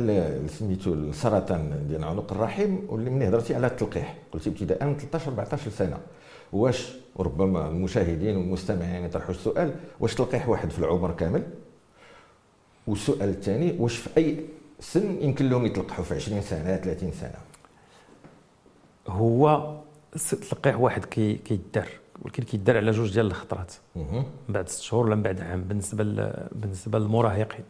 سميتو 0.47 0.93
السرطان 0.93 1.87
ديال 1.89 2.03
عنق 2.03 2.33
الرحم 2.33 2.77
واللي 2.89 3.09
من 3.09 3.21
هضرتي 3.21 3.55
على 3.55 3.67
التلقيح. 3.67 4.17
قلتي 4.31 4.49
ابتداء 4.49 4.85
من 4.85 4.97
13 4.97 5.27
14 5.27 5.71
سنه 5.71 5.97
واش 6.53 6.93
ربما 7.19 7.67
المشاهدين 7.67 8.37
والمستمعين 8.37 9.05
يطرحوا 9.05 9.31
السؤال 9.31 9.75
واش 9.99 10.15
تلقيح 10.15 10.49
واحد 10.49 10.69
في 10.69 10.79
العمر 10.79 11.11
كامل؟ 11.11 11.43
والسؤال 12.87 13.29
الثاني 13.29 13.75
واش 13.79 13.97
في 13.97 14.09
أي 14.17 14.45
سن 14.79 15.17
يمكن 15.21 15.49
لهم 15.49 15.65
يتلقحوا 15.65 16.03
في 16.03 16.15
20 16.15 16.41
سنة 16.41 16.75
30 16.75 17.11
سنة؟ 17.11 17.37
هو 19.07 19.73
تلقيح 20.49 20.79
واحد 20.79 21.05
كيدار. 21.05 21.87
ولكن 22.23 22.43
كيدار 22.43 22.77
على 22.77 22.91
جوج 22.91 23.13
ديال 23.13 23.25
الخطرات. 23.25 23.73
من 23.95 24.23
بعد 24.49 24.69
ست 24.69 24.81
شهور 24.81 25.05
ولا 25.05 25.15
من 25.15 25.21
بعد 25.21 25.41
عام 25.41 25.61
بالنسبة 25.61 26.03
بالنسبة 26.51 26.99
للمراهقين 26.99 27.65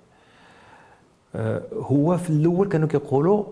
آه، 1.35 1.61
هو 1.73 2.17
في 2.17 2.29
الأول 2.29 2.67
كانوا 2.67 2.87
كيقولوا 2.87 3.45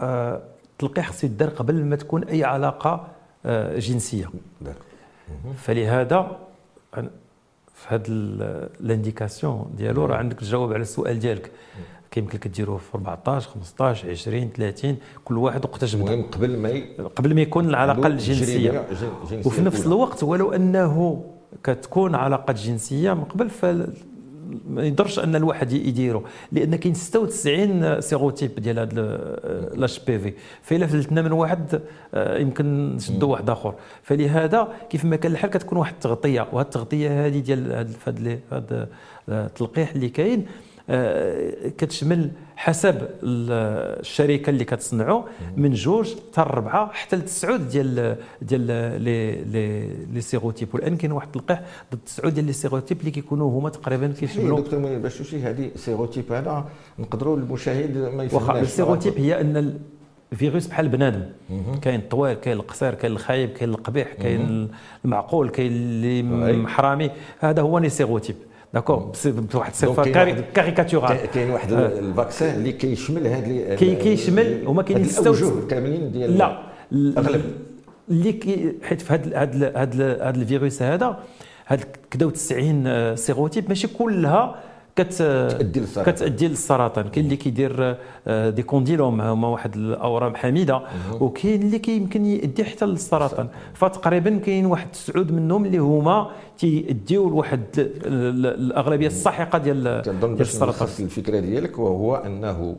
آه، 0.00 0.42
تلقيح 0.78 1.08
خصو 1.10 1.26
يدار 1.26 1.48
قبل 1.48 1.84
ما 1.84 1.96
تكون 1.96 2.24
أي 2.24 2.44
علاقة 2.44 3.08
آه، 3.46 3.78
جنسية. 3.78 4.30
فلهذا 5.56 6.38
في 7.74 7.88
هذا 7.88 8.04
الإنديكاسيون 8.80 9.70
ديالو 9.76 10.04
راه 10.04 10.16
عندك 10.16 10.40
تجاوب 10.40 10.72
على 10.72 10.82
السؤال 10.82 11.18
ديالك. 11.18 11.50
كيمكن 12.10 12.38
لك 12.38 12.48
ديروه 12.48 12.78
في 12.78 12.94
14 12.94 13.50
15 13.50 14.10
20 14.10 14.50
30 14.56 14.96
كل 15.24 15.38
واحد 15.38 15.64
وقتاش 15.64 15.94
بدأ. 15.94 16.12
المهم 16.14 16.30
قبل 16.30 16.58
ما 16.58 16.68
ي... 16.68 16.96
قبل 17.16 17.34
ما 17.34 17.40
يكون 17.40 17.68
العلاقة 17.68 18.06
الجنسية. 18.06 18.86
وفي 19.44 19.62
نفس 19.62 19.86
الوقت 19.86 20.22
ولو 20.22 20.52
أنه 20.52 21.24
كتكون 21.64 22.14
علاقة 22.14 22.52
جنسية 22.52 23.12
من 23.14 23.24
قبل 23.24 23.50
ف 23.50 23.66
ما 24.68 24.82
يقدرش 24.86 25.18
أن 25.18 25.36
الواحد 25.36 25.72
يديرو. 25.72 26.24
لأن 26.52 26.76
كاين 26.76 26.94
96 26.94 28.00
sérotypes 28.00 28.54
ديال 28.54 28.78
هذا 28.78 28.90
l'HPV 29.74 30.32
فإلا 30.62 30.86
فلتنا 30.86 31.22
من 31.22 31.32
واحد 31.32 31.80
آه، 32.14 32.38
يمكن 32.38 32.96
نشدوا 32.96 33.28
واحد 33.32 33.50
آخر. 33.50 33.74
فلهذا 34.02 34.68
كيف 34.90 35.04
ما 35.04 35.16
كان 35.16 35.32
الحال 35.32 35.50
كتكون 35.50 35.78
واحد 35.78 35.92
التغطية. 35.92 36.46
وهذه 36.52 36.66
التغطية 36.66 37.26
هذه 37.26 37.38
ديال 37.38 37.86
هذا 38.52 38.88
التلقيح 39.28 39.90
اللي 39.90 40.08
كاين 40.08 40.46
كتشمل 41.78 42.30
حسب 42.56 43.08
الشركة 43.22 44.50
اللي 44.50 44.64
كتصنعوا 44.64 45.22
من 45.56 45.72
جوج 45.72 46.14
حتى 46.14 46.40
اربعه 46.40 46.92
حتى 46.92 47.16
لتسعود 47.16 47.68
ديال 47.68 48.16
ديال 48.42 48.60
les 49.02 49.44
les 49.44 49.88
les 50.12 50.20
sérotypes 50.20 50.74
والآن 50.74 50.96
كاين 50.96 51.12
واحد 51.12 51.28
اللقاح 51.36 51.62
ضد 51.92 51.98
تسعود 52.06 52.34
ديال 52.34 52.46
les 52.46 52.52
sérotypes 52.52 53.00
اللي 53.00 53.10
كيكونوا 53.10 53.58
هما 53.60 53.70
تقريبا 53.70 54.14
كيشملوا 54.20 54.60
دكتور 54.60 54.78
منير 54.78 54.98
باش 54.98 55.22
شي 55.22 55.42
هذه 55.42 55.70
sérotype 55.76 56.32
هذا 56.32 56.64
نقدروا 56.98 57.36
المشاهد 57.36 57.98
ما 57.98 58.24
يفهمش 58.24 58.42
واخا 58.42 58.60
ال 58.60 58.66
sérotype 58.66 59.18
هي 59.18 59.40
أن 59.40 59.78
الفيروس 60.32 60.66
بحال 60.66 60.88
بنادم. 60.88 61.22
كاين 61.82 62.00
الطوال 62.00 62.34
كاين 62.40 62.56
القصير 62.56 62.94
كاين 62.94 63.12
الخايب 63.12 63.50
كاين 63.50 63.70
القبيح 63.70 64.12
كاين 64.12 64.68
المعقول 65.04 65.48
كاين 65.48 65.72
اللي 65.72 66.22
محرامي. 66.52 67.10
هذا 67.38 67.62
هو 67.62 67.78
les 67.78 67.88
sérotypes 67.88 68.36
d'accord 68.74 69.12
بواحد 69.26 69.70
الصفه 69.70 70.02
caricaturale 70.54 71.16
كاين 71.16 71.50
واحد 71.50 71.72
آه. 71.72 71.98
ال 71.98 72.06
vaccin 72.06 72.54
اللي 72.54 72.72
كيشمل 72.72 73.26
هاد 73.26 73.76
كي 73.78 73.94
كيشمل 73.94 74.66
هما 74.66 74.82
كاينين 74.82 75.04
66 75.04 75.68
كاملين 75.68 76.12
ديال 76.12 76.38
لا 76.38 76.58
اغلب 76.92 77.42
اللي 78.10 78.32
كي 78.32 78.72
حيت 78.82 79.00
في 79.00 79.12
هاد 79.12 79.34
هاد 79.34 79.62
هاد 79.62 80.00
هاد 80.00 80.36
الفيروس 80.36 80.82
هذا 80.82 81.20
هاد 81.66 81.84
كدا 82.10 82.30
90 82.30 83.16
sérotypes 83.16 83.68
ماشي 83.68 83.88
كلها 83.88 84.54
كتأدي 85.02 85.80
للسرطان. 85.80 86.14
كتأدي 86.14 86.48
للسرطان. 86.48 87.08
كاين 87.08 87.24
اللي 87.24 87.36
كيدير 87.36 87.96
آه، 88.26 88.50
des 88.50 88.62
condylomes 88.62 89.20
هما 89.20 89.48
واحد 89.48 89.76
الأورام 89.76 90.36
حميدة. 90.36 90.82
وكاين 91.20 91.62
اللي 91.62 91.78
كيمكن 91.78 92.26
يؤدي 92.26 92.64
حتى 92.64 92.86
للسرطان. 92.86 93.48
فتقريبا 93.74 94.38
كاين 94.38 94.66
واحد 94.66 94.90
تسعود 94.92 95.32
منهم 95.32 95.64
اللي 95.64 95.78
هما 95.78 96.30
تيأديو 96.58 97.28
لواحد 97.28 97.62
الأغلبية 97.76 99.06
الساحقه 99.06 99.58
ديال 99.58 100.02
ديال 100.02 100.40
السرطان. 100.40 100.88
الفكرة 101.00 101.40
ديالك 101.40 101.78
وهو 101.78 102.14
أنه 102.16 102.76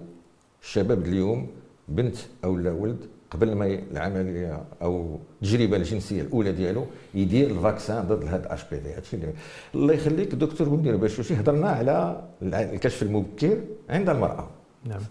الشباب 0.61 1.05
اليوم 1.05 1.47
بنت 1.87 2.15
أو 2.43 2.57
لا 2.57 2.71
ولد 2.71 2.97
قبل 3.31 3.55
ما 3.55 3.65
العملية 3.65 4.63
أو 4.81 5.19
التجربه 5.41 5.77
الجنسية 5.77 6.21
الأولى 6.21 6.51
ديالو 6.51 6.85
يدير 7.13 7.51
le 7.51 7.65
vaccin 7.65 8.07
ضد 8.07 8.23
هذا 8.23 8.45
HPV 8.45 8.93
هادشي 8.93 9.15
اللي 9.15 9.33
الله 9.75 9.93
يخليك 9.93 10.35
دكتور 10.35 10.69
منير 10.69 10.95
باشوشي 10.95 11.35
هضرنا 11.39 11.69
على 11.69 12.23
الكشف 12.41 13.03
المبكر 13.03 13.57
عند 13.89 14.09
المرأة. 14.09 14.47
نعم. 14.85 15.01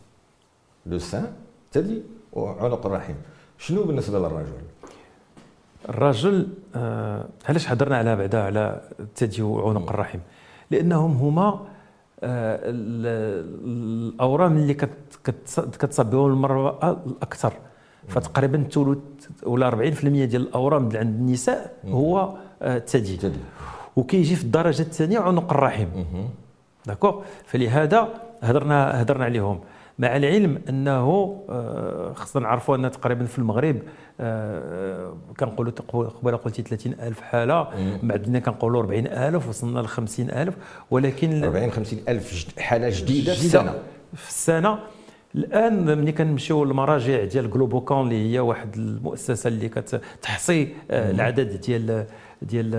le 0.87 0.99
sein 0.99 1.33
ثدي 1.73 2.03
وعنق 2.33 2.87
الرحم. 2.87 3.15
شنو 3.59 3.83
بالنسبة 3.83 4.19
للرجل؟ 4.19 4.53
الرجل 5.89 6.49
آه 6.75 7.29
علاش 7.49 7.69
هضرنا 7.69 7.97
على 7.97 8.17
بعدا 8.17 8.43
على 8.43 8.81
الثدي 9.01 9.43
وعنق 9.43 9.91
الرحم؟ 9.91 10.19
لأنهم 10.71 11.13
هما 11.17 11.67
آه 12.23 12.61
الأورام 12.65 14.57
اللي 14.57 14.75
كتصاب 15.55 16.11
بهم 16.11 16.27
المرأة 16.27 17.03
الأكثر. 17.07 17.53
فتقريبا 18.09 18.59
الثلث 18.59 18.99
ولا 19.43 19.71
40% 19.71 20.05
ديال 20.05 20.43
الأورام 20.43 20.87
اللي 20.87 20.99
عند 20.99 21.15
النساء 21.15 21.75
هو 21.87 22.37
الثدي 22.63 23.27
آه، 23.27 23.31
وكيجي 23.97 24.37
في 24.37 24.45
الدرجة 24.45 24.83
الثانية 24.83 25.19
عنق 25.19 25.53
الرحم. 25.53 25.87
داكوغ 26.87 27.23
فلهذا 27.47 28.09
هضرنا 28.43 29.03
هضرنا 29.03 29.25
عليهم. 29.25 29.61
مع 29.99 30.17
العلم 30.17 30.61
أنه 30.69 31.37
آه، 31.51 32.13
خصنا 32.13 32.43
نعرفوا 32.43 32.77
أن 32.77 32.91
تقريبا 32.91 33.25
في 33.25 33.39
المغرب 33.39 33.77
آه، 34.21 35.17
كنقولوا 35.41 35.73
قبل 36.23 36.37
قلتي 36.37 36.63
30000 36.63 37.21
حالة. 37.21 37.69
بعدنا 38.03 38.39
كنقولوا 38.39 38.81
40000 38.81 39.49
وصلنا 39.49 39.81
ل 39.81 39.89
50000 39.89 40.55
ولكن 40.91 41.45
40 41.45 41.71
50000 41.71 42.59
حالة 42.59 42.89
جديدة 42.91 43.35
في 43.35 43.41
السنة. 43.45 43.75
في 44.15 44.29
السنة. 44.29 44.79
الآن 45.35 45.99
ملي 45.99 46.13
كنمشيو 46.13 46.65
للمراجع 46.65 47.25
ديال 47.25 47.51
جلوبوكون 47.51 48.01
اللي 48.01 48.33
هي 48.33 48.39
واحد 48.39 48.77
المؤسسة 48.77 49.49
اللي 49.49 49.69
كتحصي 49.69 50.75
آه، 50.91 51.11
العدد 51.11 51.61
ديال 51.61 52.07
ديال 52.43 52.75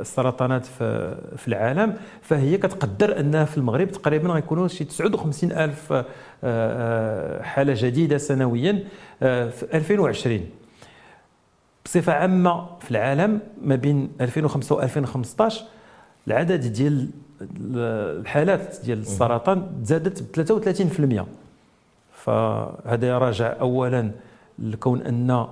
السرطانات 0.00 0.64
في, 0.64 1.16
في 1.36 1.48
العالم. 1.48 1.96
فهي 2.22 2.58
كتقدر 2.58 3.20
ان 3.20 3.44
في 3.44 3.58
المغرب 3.58 3.90
تقريبا 3.90 4.28
غيكونوا 4.28 4.68
شي 4.68 4.84
59 4.84 5.52
ألف 5.52 5.92
آه، 5.92 6.04
آه، 6.44 7.42
حالة 7.42 7.74
جديدة 7.76 8.18
سنويا 8.18 8.84
في 9.20 9.66
2020 9.74 10.40
بصفة 11.84 12.12
عامة 12.12 12.66
في 12.80 12.90
العالم 12.90 13.40
ما 13.62 13.76
بين 13.76 14.10
2005 14.20 14.74
و 14.74 14.82
2015 14.82 15.64
العدد 16.26 16.72
ديال 16.72 17.10
الحالات 17.74 18.76
ديال 18.84 18.98
السرطان 18.98 19.82
تزادت 19.84 20.22
ب 20.22 20.46
33% 21.24 21.45
فهذا 22.26 23.18
راجع 23.18 23.60
اولا 23.60 24.10
لكون 24.58 25.02
أن 25.02 25.46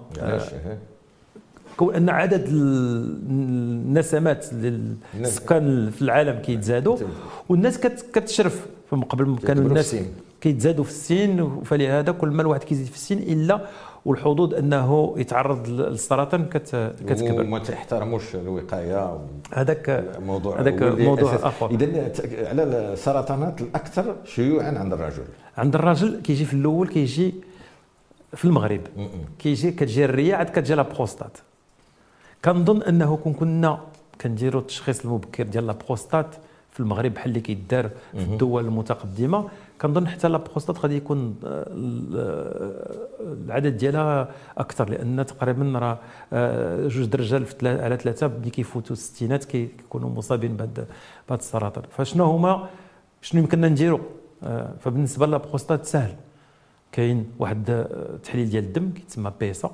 كون 1.77 1.95
أن 1.95 2.09
عدد 2.09 2.45
النسمات 2.49 4.47
للسكان 4.53 5.91
في 5.91 6.03
العالم 6.03 6.39
كيتزادوا 6.39 6.97
والناس 7.49 7.79
كتشرف. 8.13 8.67
قبل 9.09 9.39
كانوا 9.47 9.63
الناس 9.69 9.97
كيتزادوا 10.41 10.85
في 10.85 10.91
السن 10.91 11.61
فلهذا 11.65 12.13
كل 12.13 12.29
ما 12.29 12.43
الواحد 12.43 12.65
كيزيد 12.65 12.87
في 12.87 12.95
السن 12.95 13.19
إلا 13.19 13.67
والحظوظ 14.05 14.55
أنه 14.55 15.15
يتعرض 15.17 15.69
للسرطان 15.69 16.45
كتكبر. 16.45 17.41
وما 17.41 17.59
تحترموش 17.59 18.35
الوقاية 18.35 19.19
هذاك 19.53 20.15
موضوع 20.27 20.61
هذاك 20.61 20.83
موضوع 20.83 21.35
اخر 21.35 21.71
اذا 21.71 22.13
على 22.49 22.63
السرطانات 22.63 23.61
الأكثر 23.61 24.17
شيوعا 24.25 24.79
عند 24.79 24.93
الرجل. 24.93 25.25
عند 25.57 25.75
الرجل 25.75 26.21
كيجي 26.21 26.45
في 26.45 26.55
الأول 26.55 26.89
كيجي 26.89 27.35
في 28.33 28.45
المغرب. 28.45 28.81
كيجي 29.39 29.71
كتجي 29.71 30.05
الريه 30.05 30.35
عاد 30.35 30.51
كتجي 30.51 30.75
لا 30.75 30.83
بروستات. 30.83 31.39
كنظن 32.45 32.83
أنه 32.83 33.17
كون 33.17 33.33
كنا 33.33 33.81
كنديروا 34.21 34.61
التشخيص 34.61 35.05
المبكر 35.05 35.43
ديال 35.45 35.67
لا 35.67 35.75
بروستات 35.87 36.27
في 36.75 36.81
المغرب 36.81 37.15
بحال 37.15 37.29
اللي 37.29 37.41
كيدار 37.41 37.91
في 38.13 38.23
الدول 38.23 38.65
المتقدمة. 38.65 39.49
كنظن 39.81 40.09
حتى 40.09 40.29
لا 40.29 40.39
بروستات 40.39 40.79
غادي 40.79 40.97
يكون 40.97 41.37
آه، 41.45 41.67
العدد 43.21 43.77
ديالها 43.77 44.29
أكثر 44.59 44.91
لأن 44.91 45.27
تقريبا 45.27 45.79
راه 45.79 45.99
آه، 46.33 46.89
جوج 46.89 47.09
الرجال 47.15 47.47
على 47.65 47.97
ثلاثة 47.97 48.29
ملي 48.29 48.51
كيفوتوا 48.51 48.97
الستينات 48.97 49.45
كيكونوا 49.45 50.11
مصابين 50.11 50.57
بهذا 50.57 50.87
السرطان. 51.31 51.85
فشنو 51.91 52.25
هما؟ 52.25 52.69
شنو 53.23 53.41
يمكننا 53.41 53.69
نديروا 53.69 53.99
آه، 54.43 54.71
فبالنسبة 54.81 55.27
للبروستات 55.27 55.87
سهل. 55.87 56.15
كاين 56.93 57.31
واحد 57.39 57.71
التحليل 57.71 58.51
ديال 58.51 58.65
الدم 58.65 58.91
كيتسمى 58.91 59.33
بيسا. 59.41 59.71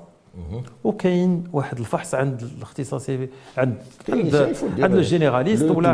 وكاين 0.84 1.44
واحد 1.52 1.78
الفحص 1.78 2.14
عند 2.14 2.42
الاختصاصي 2.56 3.28
عند 3.58 3.76
عند 4.08 4.54
عند 4.78 4.94
généraliste 4.94 5.64
ولا 5.70 5.88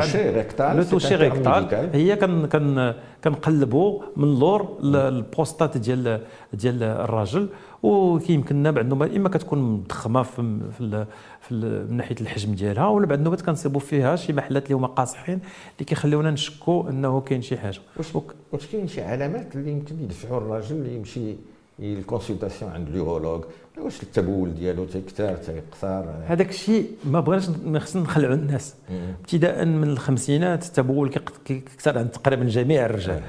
le 0.75 0.82
toucher 0.82 1.14
rectal 1.14 1.90
هي 1.92 2.16
كان 2.16 2.46
كان 2.46 2.94
كنقلبوا 3.24 4.02
من 4.16 4.24
اللور 4.24 4.78
البروستات 4.82 5.76
ديال 5.76 6.20
ديال 6.52 6.82
الراجل. 6.82 7.48
وكيمكننا 7.82 8.70
بعض 8.70 8.84
النوبات 8.84 9.10
إما 9.10 9.28
كتكون 9.28 9.58
مضخمة 9.58 10.22
في 10.22 10.58
في, 10.78 11.06
في 11.40 11.54
من 11.90 11.96
ناحية 11.96 12.16
الحجم 12.20 12.54
ديالها 12.54 12.88
ولا 12.88 13.06
بعض 13.06 13.18
النوبات 13.18 13.40
كنصيبوا 13.40 13.80
فيها 13.80 14.16
شي 14.16 14.32
محلات 14.32 14.64
اللي 14.64 14.74
هما 14.74 14.86
قاصحين 14.86 15.34
اللي 15.74 15.84
كيخليونا 15.86 16.30
نشكوا 16.30 16.90
إنه 16.90 17.20
كاين 17.20 17.42
شي 17.42 17.56
حاجة. 17.56 17.78
واش 17.96 18.06
واش 18.52 18.66
كاين 18.66 18.88
شي 18.88 19.02
علامات 19.02 19.56
اللي 19.56 19.70
يمكن 19.70 20.00
يدفعوا 20.00 20.38
الراجل 20.38 20.86
يمشي 20.86 21.34
ال 21.80 21.88
consultation 21.88 22.72
عند 22.72 22.88
ال 22.88 22.95
urologue 22.95 23.44
واش 23.80 24.02
التبول 24.02 24.54
ديالو؟ 24.54 24.85
تيكثر 24.85 25.37
تيقصر 25.37 26.04
هذاك 26.26 26.50
الشيء 26.50 26.90
ما 27.04 27.21
بغيناش 27.21 27.49
ما 27.64 27.78
خصنا 27.78 28.02
نخلعوا 28.02 28.35
الناس. 28.35 28.75
ابتداء 29.21 29.64
من 29.64 29.88
الخمسينات 29.88 30.66
التبول 30.66 31.09
كيكثر 31.45 31.99
عند 31.99 32.09
تقريبا 32.09 32.45
جميع 32.45 32.87
الرجال. 32.87 33.21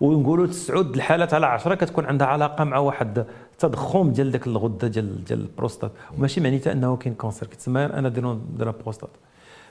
ونقولوا 0.00 0.46
تسعود 0.46 0.94
الحالات 0.94 1.34
على 1.34 1.46
10 1.46 1.74
كتكون 1.74 2.04
عندها 2.04 2.26
علاقة 2.26 2.64
مع 2.64 2.78
واحد 2.78 3.24
تضخم 3.58 4.12
ديال 4.12 4.30
ذاك 4.30 4.46
الغدة 4.46 4.88
ديال 4.88 5.24
ديال 5.24 5.40
البروستات. 5.40 5.92
وماشي 6.18 6.40
معناتها 6.40 6.72
أنه 6.72 6.96
كاين 6.96 7.14
cancer. 7.14 7.48
كتسمى 7.48 7.80
un 7.80 8.08
adénome 8.08 8.38
de 8.58 8.70
prostate. 8.70 9.10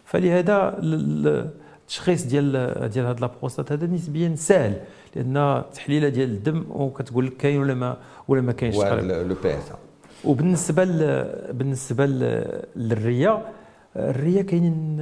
فلهذا 0.05 0.77
التشخيص 0.79 2.25
ديال 2.25 2.89
ديال 2.89 3.05
هاد 3.05 3.19
la 3.19 3.30
prostate 3.30 3.71
هذا 3.71 3.87
نسبيا 3.87 4.35
سهل 4.35 4.81
لأن 5.15 5.63
تحليلة 5.73 6.09
ديال 6.09 6.29
الدم 6.29 6.65
وكتقول 6.69 7.25
لك 7.25 7.37
كاين 7.37 7.59
ولا 7.59 7.73
ما 7.73 7.97
ولا 8.27 8.41
ما 8.41 8.51
كاينش. 8.51 8.75
le 8.75 9.35
PSA. 9.43 9.63
وبالنسبة 10.23 10.83
بالنسبة 11.51 12.05
للرية 12.75 13.41
الرية 13.95 14.41
كاينين 14.41 14.97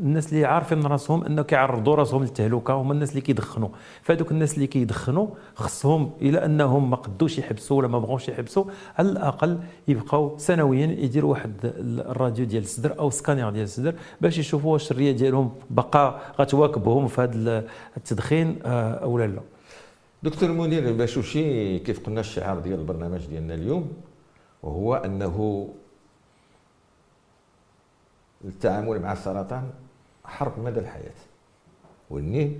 الناس 0.00 0.32
اللي 0.32 0.44
عارفين 0.44 0.82
راسهم 0.82 1.24
أنه 1.24 1.42
كيعرضوا 1.42 1.94
راسهم 1.94 2.22
للتهلكة 2.22 2.74
هما 2.74 2.92
الناس 2.92 3.10
اللي 3.10 3.20
كيدخنوا 3.20 3.68
فهذوك 4.02 4.30
الناس 4.30 4.54
اللي 4.54 4.66
كيدخنوا 4.66 5.26
خصهم 5.54 6.10
إلى 6.22 6.44
أنهم 6.44 6.90
ما 6.90 6.96
قدوش 6.96 7.38
يحبسوا 7.38 7.78
ولا 7.78 7.88
ما 7.88 7.98
بغوش 7.98 8.28
يحبسوا 8.28 8.64
على 8.98 9.08
الأقل 9.08 9.58
يبقاو 9.88 10.38
سنويا 10.38 10.86
يديروا 10.86 11.30
واحد 11.30 11.52
الراديو 11.98 12.44
ديال 12.46 12.62
الصدر 12.62 12.98
أو 12.98 13.10
سكانير 13.10 13.50
ديال 13.50 13.64
الصدر 13.64 13.94
باش 14.20 14.38
يشوفوا 14.38 14.72
واش 14.72 14.90
الرية 14.90 15.12
ديالهم 15.12 15.50
بقى 15.70 16.20
غتواكبهم 16.40 17.06
في 17.06 17.20
هذا 17.20 17.64
التدخين 17.96 18.58
آه، 18.64 18.92
أو 18.94 19.18
لا. 19.18 19.40
دكتور 20.24 20.52
منير 20.52 20.92
باشوشي 20.92 21.78
كيف 21.78 22.06
قلنا 22.06 22.20
الشعار 22.20 22.58
ديال 22.58 22.78
البرنامج 22.78 23.26
ديالنا 23.26 23.54
اليوم 23.54 23.92
وهو 24.62 24.94
أنه 24.94 25.68
التعامل 28.44 29.00
مع 29.00 29.12
السرطان 29.12 29.70
حرب 30.24 30.52
مدى 30.64 30.80
الحياة. 30.80 31.12
واني 32.10 32.52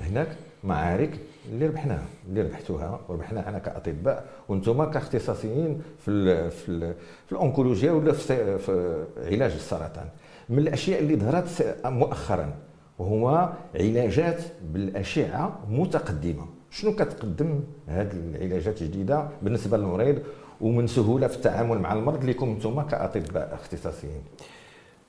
هناك 0.00 0.36
معارك 0.64 1.20
اللي 1.48 1.66
ربحناها 1.66 2.06
اللي 2.28 2.42
ربحتوها 2.42 3.00
وربحناها 3.08 3.48
أنا 3.48 3.58
كأطباء 3.58 4.28
وأنتم 4.48 4.84
كاختصاصيين 4.84 5.82
في 5.98 6.10
ال 6.10 6.50
في 6.50 6.68
ال 6.68 6.94
في 7.26 7.32
الانكولوجيا 7.32 7.92
ولا 7.92 8.12
في, 8.12 8.58
في 8.58 9.04
علاج 9.16 9.52
السرطان. 9.52 10.08
من 10.48 10.58
الأشياء 10.58 11.00
اللي 11.00 11.16
ظهرت 11.16 11.76
مؤخرا 11.84 12.54
وهو 12.98 13.52
علاجات 13.74 14.42
بالأشعة 14.62 15.60
متقدمة. 15.68 16.61
شنو 16.72 16.94
كتقدم 16.96 17.60
هذه 17.86 18.12
العلاجات 18.12 18.82
الجديدة 18.82 19.28
بالنسبة 19.42 19.76
للمريض 19.76 20.22
ومن 20.60 20.86
سهولة 20.86 21.26
في 21.26 21.36
التعامل 21.36 21.78
مع 21.78 21.92
المرض 21.92 22.24
لكم 22.24 22.48
أنتم 22.48 22.82
كأطباء 22.82 23.54
اختصاصيين؟ 23.54 24.22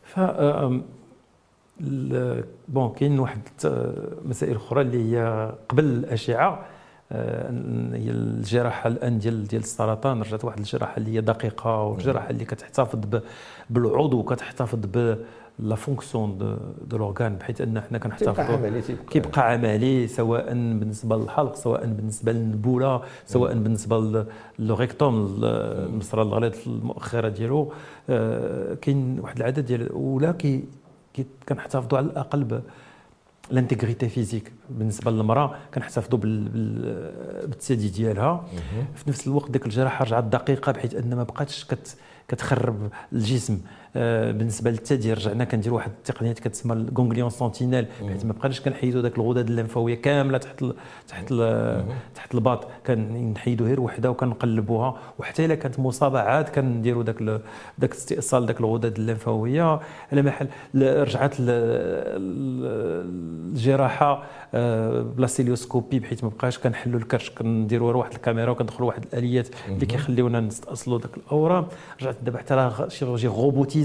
ف 0.04 0.19
بون 2.67 2.93
كاين 2.93 3.19
واحد 3.19 3.41
مسائل 4.26 4.56
أخرى 4.56 4.82
اللي 4.82 5.17
هي 5.17 5.52
قبل 5.69 5.84
الأشعة 5.84 6.65
هي 7.93 8.12
الجراحة 8.12 8.88
الآن 8.88 9.19
ديال 9.19 9.47
ديال 9.47 9.62
السرطان 9.62 10.21
رجعت 10.21 10.45
واحد 10.45 10.58
الجراحة 10.58 10.97
اللي 10.97 11.15
هي 11.15 11.21
دقيقة 11.21 11.84
والجراحه 11.84 12.30
اللي 12.30 12.45
كتحتفظ 12.45 12.99
بالعضو 13.69 14.19
وكتحتفظ 14.19 14.80
la 15.60 15.75
fonction 15.75 16.38
de, 16.38 16.97
l'organe 16.97 17.36
بحيث 17.35 17.61
أن 17.61 17.81
حنا 17.81 17.97
كنحتفظوا 17.97 18.81
كيبقى 19.09 19.51
عملي 19.51 20.07
سواء 20.07 20.53
بالنسبة 20.53 21.17
للحلق 21.17 21.55
سواء 21.55 21.85
بالنسبة 21.85 22.31
للنبولة 22.31 23.01
سواء 23.25 23.53
بالنسبة 23.53 24.25
لل 24.60 24.79
rectum 24.79 25.39
المسرى 25.43 26.21
الغليظ 26.21 26.53
المؤخرة 26.67 27.29
ديالو. 27.29 27.73
آه، 28.09 28.73
كاين 28.73 29.19
واحد 29.19 29.37
العدد 29.37 29.65
ديال 29.65 29.89
ولا 29.93 30.31
كي 30.31 30.63
كنحتفظوا 31.49 31.97
على 31.97 32.05
الأقل 32.05 32.61
l'intégrité 33.51 34.10
physique. 34.10 34.51
بالنسبة 34.69 35.11
للمرأة 35.11 35.55
كنحتفظوا 35.73 36.19
بالثدي 37.47 37.89
ديالها. 37.89 38.45
في 38.95 39.09
نفس 39.09 39.27
الوقت 39.27 39.51
ديك 39.51 39.65
الجراحه 39.65 40.05
رجعت 40.05 40.23
دقيقة 40.23 40.71
بحيث 40.71 40.95
أن 40.95 41.15
ما 41.15 41.23
بقاتش 41.23 41.65
كت 41.65 41.97
كتخرب 42.27 42.89
الجسم. 43.13 43.59
بالنسبة 43.95 44.71
للثدي 44.71 45.13
رجعنا 45.13 45.43
كندير 45.43 45.73
واحد 45.73 45.91
التقنيات 45.91 46.39
كتسمى 46.39 46.73
ال 46.73 46.80
ganglion 46.80 47.29
sentinelle 47.29 47.86
بحيث 48.01 48.25
ما 48.25 48.34
بقاش 48.34 48.62
كنحيدوا 48.62 49.01
ذاك 49.01 49.17
الغدد 49.17 49.49
الليمفاوية 49.49 50.01
كاملة 50.01 50.38
تحت 50.38 50.62
ال 50.62 50.73
تحت 51.08 51.32
ال 51.32 51.86
تحت 52.15 52.36
الباط. 52.36 52.67
كنحيدوا 52.88 53.67
غير 53.67 53.82
وحدة 53.82 54.12
وكنقلبوها. 54.12 54.97
وحتى 55.19 55.45
إلا 55.45 55.56
كانت 55.56 55.79
مصابه 55.79 56.19
عاد 56.19 56.49
كنديروا 56.49 57.03
ذاك 57.03 57.21
ذاك 57.82 57.91
استئصال 57.91 58.45
ذاك 58.45 58.60
الغدد 58.60 58.97
الليمفاوية. 58.97 59.79
على 60.12 60.21
محل 60.21 60.47
رجعت 60.75 61.36
الجراحة 63.49 64.23
آه، 64.56 65.01
ب 65.01 65.10
la 65.10 65.27
cœlioscopie 65.27 65.99
بحيث 65.99 66.23
ما 66.23 66.29
بقاش 66.29 66.60
كنحلوا 66.60 66.99
الكرش. 66.99 67.29
كنديروا 67.29 67.93
واحد 67.93 68.13
الكاميرا 68.13 68.51
وكندخلوا 68.51 68.88
واحد 68.88 69.03
الآليات 69.03 69.47
اللي 69.69 69.86
كيخليونا 69.86 70.39
نستأصلوا 70.39 70.99
ذاك 70.99 71.17
الأورام. 71.17 71.65
رجعت 72.01 72.15
دابا 72.23 72.38
حتى 72.38 72.53
راه 72.53 72.88
chirurgie 72.88 73.27
robotisée 73.27 73.83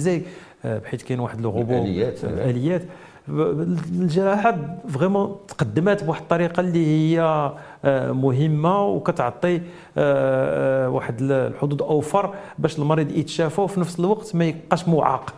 آه، 0.65 0.79
بحيث 0.79 1.03
كاين 1.03 1.21
واحد 1.21 1.41
le 1.41 1.51
robot 1.51 1.83
اليات 1.83 2.25
اليات 2.25 2.83
الجراحة 3.29 4.79
vraiment 4.89 5.37
تقدمات 5.49 6.05
بواحد 6.05 6.23
الطريقة 6.23 6.61
اللي 6.61 6.87
هي 6.87 7.21
آه، 7.85 8.13
مهمة 8.13 8.85
وكتعطي 8.87 9.61
واحد 10.95 11.23
الحدود 11.23 11.83
أوفر 11.83 12.35
باش 12.59 12.79
المريض 12.79 13.11
يتشافى 13.17 13.61
وفي 13.61 13.81
نفس 13.81 14.01
الوقت 14.01 14.37
ما 14.37 14.45
يبقاش 14.45 14.89
معاق. 14.89 15.35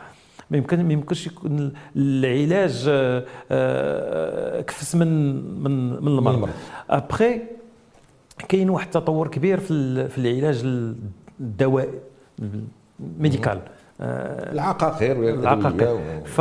ما 0.51 0.57
يمكن 0.57 0.85
ما 0.85 0.93
يمكنش 0.93 1.27
يكون 1.27 1.73
العلاج 1.97 2.85
كفس 4.67 4.95
من 4.95 5.09
من 5.63 5.91
من 6.03 6.09
المرض. 6.09 6.49
ابخي 6.91 7.41
كاين 8.49 8.71
واحد 8.71 8.87
التطور 8.87 9.29
كبير 9.29 9.61
في 9.61 10.09
في 10.09 10.19
العلاج 10.19 10.63
الدوائي 11.41 11.89
médical 13.19 13.61
العقاقير 14.01 15.35
العقاقير 15.35 15.99
ف 16.25 16.41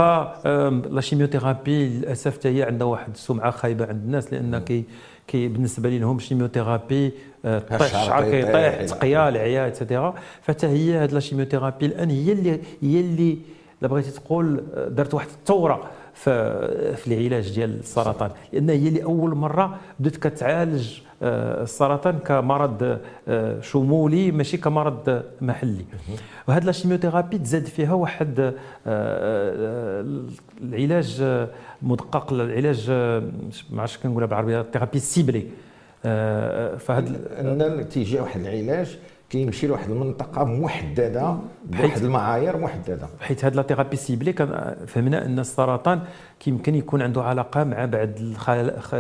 la 0.90 1.02
chimiothérapie 1.02 1.88
للاسف 1.90 2.48
هي 2.48 2.64
عندها 2.64 2.88
واحد 2.88 3.12
السمعة 3.14 3.52
خايبة 3.52 3.86
عند 3.86 4.04
الناس 4.04 4.34
لأن 4.34 4.60
كي 4.60 4.84
كي 5.28 5.48
بالنسبة 5.48 5.90
لهم 5.90 6.18
ال 6.18 6.24
chimiothérapie 6.24 7.12
طيح 7.44 7.82
الشعر 7.82 8.24
كيطيح 8.24 8.86
تقيا 8.86 9.30
العيا 9.30 9.68
et 9.68 9.79
cetera 9.79 10.14
فحتى 10.42 10.68
هي 10.68 10.94
هاد 10.94 11.12
la 11.14 11.20
chimiothérapie 11.20 11.86
الآن 11.86 12.10
هي 12.10 12.32
اللي 12.32 12.60
هي 12.82 13.00
اللي 13.00 13.38
لا 13.82 13.88
بغيتي 13.88 14.12
تقول 14.12 14.64
دارت 14.90 15.14
واحد 15.14 15.28
الثورة. 15.28 15.90
في 16.14 16.96
في 16.96 17.08
العلاج 17.08 17.56
ديال 17.56 17.80
السرطان. 17.80 18.32
لأن 18.54 18.70
هي 18.70 18.90
لاول 18.90 19.36
مرة 19.36 19.80
بدأت 20.00 20.16
كتعالج 20.16 21.00
آه، 21.24 21.64
السرطان 21.64 22.20
كمرض 22.20 23.00
آه، 23.28 23.62
شمولي 23.62 24.32
ماشي 24.32 24.58
كمرض 24.58 25.24
محلي. 25.42 25.86
وهاد 26.48 26.64
la 26.64 26.72
chimiothérapie 26.72 27.38
تزاد 27.38 27.66
فيها 27.66 27.94
واحد 27.94 28.54
آه، 28.88 30.06
العلاج 30.62 31.24
مدقق 31.82 32.34
العلاج 32.34 32.90
ما 33.72 33.82
عرفتش 33.82 33.98
كنقولها 33.98 34.28
بالعربية 34.28 34.62
thérapie 34.74 35.00
ciblée 35.00 35.48
فهاد 36.78 37.22
أن 37.40 37.90
تيجي 37.90 38.20
واحد 38.20 38.40
العلاج 38.42 38.98
كيمشي 39.30 39.68
لواحد 39.68 39.92
المنطقة 39.92 40.44
محددة 40.44 41.38
بواحد 41.66 42.04
المعايير 42.04 42.58
محددة. 42.58 43.08
حيت 43.22 43.46
هاد 43.46 43.56
لا 43.56 43.62
ثيرابي 43.62 43.96
سيبلي 43.96 44.34
فهمنا 44.88 45.26
أن 45.26 45.40
السرطان 45.40 46.02
كيمكن 46.40 46.76
يكون 46.76 47.02
عنده 47.02 47.24
علاقة 47.24 47.64
مع 47.64 47.86
بعض 47.86 48.10
الخل... 48.20 48.72
خ... 48.80 48.96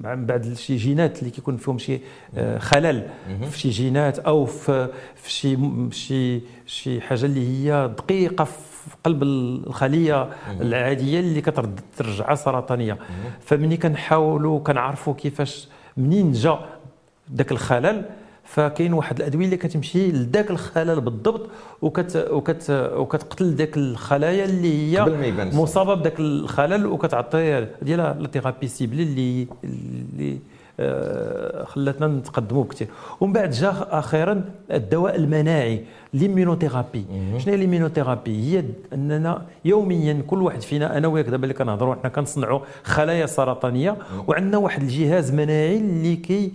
مع 0.00 0.14
بعض 0.14 0.52
شي 0.52 0.76
جينات 0.76 1.18
اللي 1.18 1.30
كيكون 1.30 1.56
فيهم 1.56 1.78
شي 1.78 2.00
آه، 2.36 2.58
خلل 2.58 3.08
في 3.50 3.58
شي 3.58 3.70
جينات 3.70 4.18
أو 4.18 4.46
في 4.46 4.88
في 5.14 5.30
شي 5.30 5.58
شي 5.90 6.40
شي 6.66 7.00
حاجة 7.00 7.24
اللي 7.24 7.48
هي 7.48 7.90
دقيقة 7.98 8.44
في 8.44 8.96
قلب 9.04 9.22
الخلية 9.22 10.28
العادية 10.60 11.20
اللي 11.20 11.40
كترجعها 11.40 12.34
سرطانية. 12.34 12.98
فمني 13.40 13.76
كنحاولوا 13.76 14.60
كنعرفوا 14.60 15.14
كيفاش 15.14 15.68
منين 15.96 16.32
جا 16.32 16.58
ذاك 17.36 17.52
الخلل 17.52 18.04
فكاين 18.44 18.92
واحد 18.92 19.18
الأدوية 19.18 19.44
اللي 19.44 19.56
كتمشي 19.56 20.12
لذاك 20.12 20.50
الخلل 20.50 21.00
بالضبط 21.00 21.48
وكت 21.82 22.28
وكت 22.30 22.70
وكتقتل 22.96 23.54
ذاك 23.54 23.76
الخلايا 23.76 24.44
اللي 24.44 24.98
هي 24.98 25.04
مصابة 25.54 25.94
بذاك 25.94 26.20
الخلل 26.20 26.86
وكتعطي 26.86 27.66
ديال 27.82 28.28
ثيرابي 28.32 28.68
سيبلي 28.68 29.02
اللي 29.02 29.46
اللي 29.64 30.38
آه، 30.80 31.64
خلاتنا 31.64 32.06
نتقدموا 32.06 32.64
بكثير 32.64 32.88
ومن 33.20 33.32
بعد 33.32 33.50
جا 33.50 33.86
أخيرا 33.90 34.44
الدواء 34.72 35.16
المناعي 35.16 35.84
l'immunothérapie 36.14 37.04
شنو 37.38 37.54
هي 37.54 37.56
l'immunothérapie 37.56 38.42
هي 38.42 38.64
أننا 38.92 39.42
يوميا 39.64 40.22
كل 40.26 40.42
واحد 40.42 40.60
فينا 40.60 40.98
أنا 40.98 41.08
وياك 41.08 41.26
دابا 41.26 41.42
اللي 41.42 41.54
كنهضروا 41.54 41.94
حنا 41.94 42.08
كنصنعوا 42.08 42.60
خلايا 42.84 43.26
سرطانية 43.26 43.96
وعندنا 44.26 44.58
واحد 44.58 44.82
الجهاز 44.82 45.32
مناعي 45.32 45.76
اللي 45.76 46.16
كي 46.16 46.52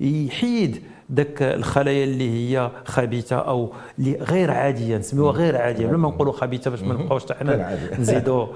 يحيد 0.00 0.82
ذاك 1.14 1.42
الخلايا 1.42 2.04
اللي 2.04 2.30
هي 2.30 2.70
خبيثة 2.84 3.36
أو 3.36 3.72
اللي 3.98 4.16
غير 4.16 4.50
عادية 4.50 4.96
نسميوها 4.96 5.32
غير 5.32 5.56
عادية. 5.56 5.86
بلا 5.86 5.96
ما 5.96 6.08
نقولوا 6.08 6.32
خبيثة 6.32 6.70
باش 6.70 6.82
ما 6.82 6.94
نبقاوش 6.94 7.22
حتى 7.24 7.34
حنا 7.34 7.78
نزيدوا 8.00 8.46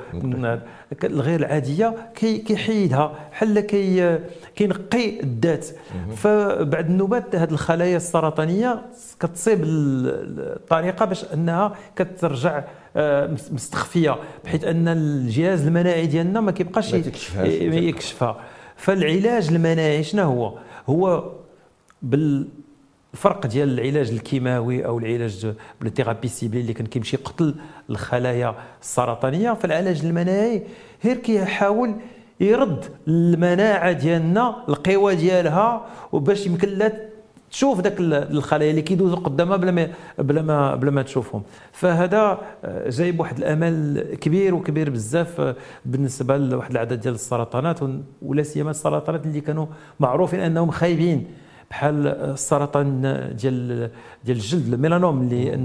الغير 1.04 1.40
العاديه 1.40 1.94
كي 2.14 2.38
كيحيدها 2.38 3.12
بحال 3.32 3.60
كي 3.60 4.18
كينقي 4.56 5.20
الذات. 5.20 5.66
فبعد 6.16 6.90
النوبات 6.90 7.36
هذه 7.36 7.50
الخلايا 7.50 7.96
السرطانية 7.96 8.82
كتصيب 9.20 9.60
الطريقة 9.64 11.04
باش 11.04 11.24
أنها 11.34 11.74
كترجع 11.96 12.64
آه، 12.96 13.26
مستخفية 13.50 14.16
بحيث 14.44 14.64
أن 14.64 14.88
الجهاز 14.88 15.66
المناعي 15.66 16.06
ديالنا 16.06 16.40
ما 16.40 16.52
كيبقاش 16.52 16.92
يكشفها. 16.94 18.36
فالعلاج 18.76 19.48
المناعي 19.48 20.02
شنو 20.02 20.22
هو؟ 20.22 20.58
هو 20.88 21.32
بالفرق 22.02 23.46
ديال 23.46 23.80
العلاج 23.80 24.10
الكيماوي 24.10 24.86
أو 24.86 24.98
العلاج 24.98 25.54
بالثيرابي 25.80 26.28
سيبلي 26.28 26.60
اللي 26.60 26.72
كان 26.72 26.86
كيمشي 26.86 27.16
قتل 27.16 27.54
الخلايا 27.90 28.54
السرطانية 28.82 29.52
فالعلاج 29.52 30.04
المناعي 30.04 30.62
غير 31.04 31.16
كيحاول 31.16 31.94
يرد 32.40 32.84
المناعة 33.08 33.92
ديالنا 33.92 34.64
القوى 34.68 35.14
ديالها 35.14 35.86
وباش 36.12 36.46
يمكن 36.46 36.68
لها 36.68 37.13
تشوف 37.54 37.80
ذاك 37.80 37.94
الخلايا 38.00 38.70
اللي 38.70 38.82
كيدوزوا 38.82 39.16
قدامها 39.16 39.56
بلا 39.56 39.70
ما 39.70 39.88
بلا 40.18 40.42
ما 40.42 40.74
بلا 40.74 40.90
ما 40.90 41.02
تشوفهم. 41.02 41.42
فهذا 41.72 42.38
آه، 42.64 42.90
جايب 42.90 43.20
واحد 43.20 43.38
الأمل 43.38 44.02
كبير 44.20 44.54
وكبير 44.54 44.90
بزاف 44.90 45.40
آه، 45.40 45.56
بالنسبة 45.84 46.36
لواحد 46.36 46.70
العدد 46.70 47.00
ديال 47.00 47.14
السرطانات 47.14 47.80
ولا 48.22 48.42
سيما 48.42 48.70
السرطانات 48.70 49.26
اللي 49.26 49.40
كانوا 49.40 49.66
معروفين 50.00 50.40
أنهم 50.40 50.70
خايبين. 50.70 51.26
بحال 51.74 52.06
السرطان 52.06 53.02
ديال 53.40 53.90
ديال 54.24 54.36
الجلد 54.36 54.72
الميلانوم 54.72 55.22
اللي 55.22 55.56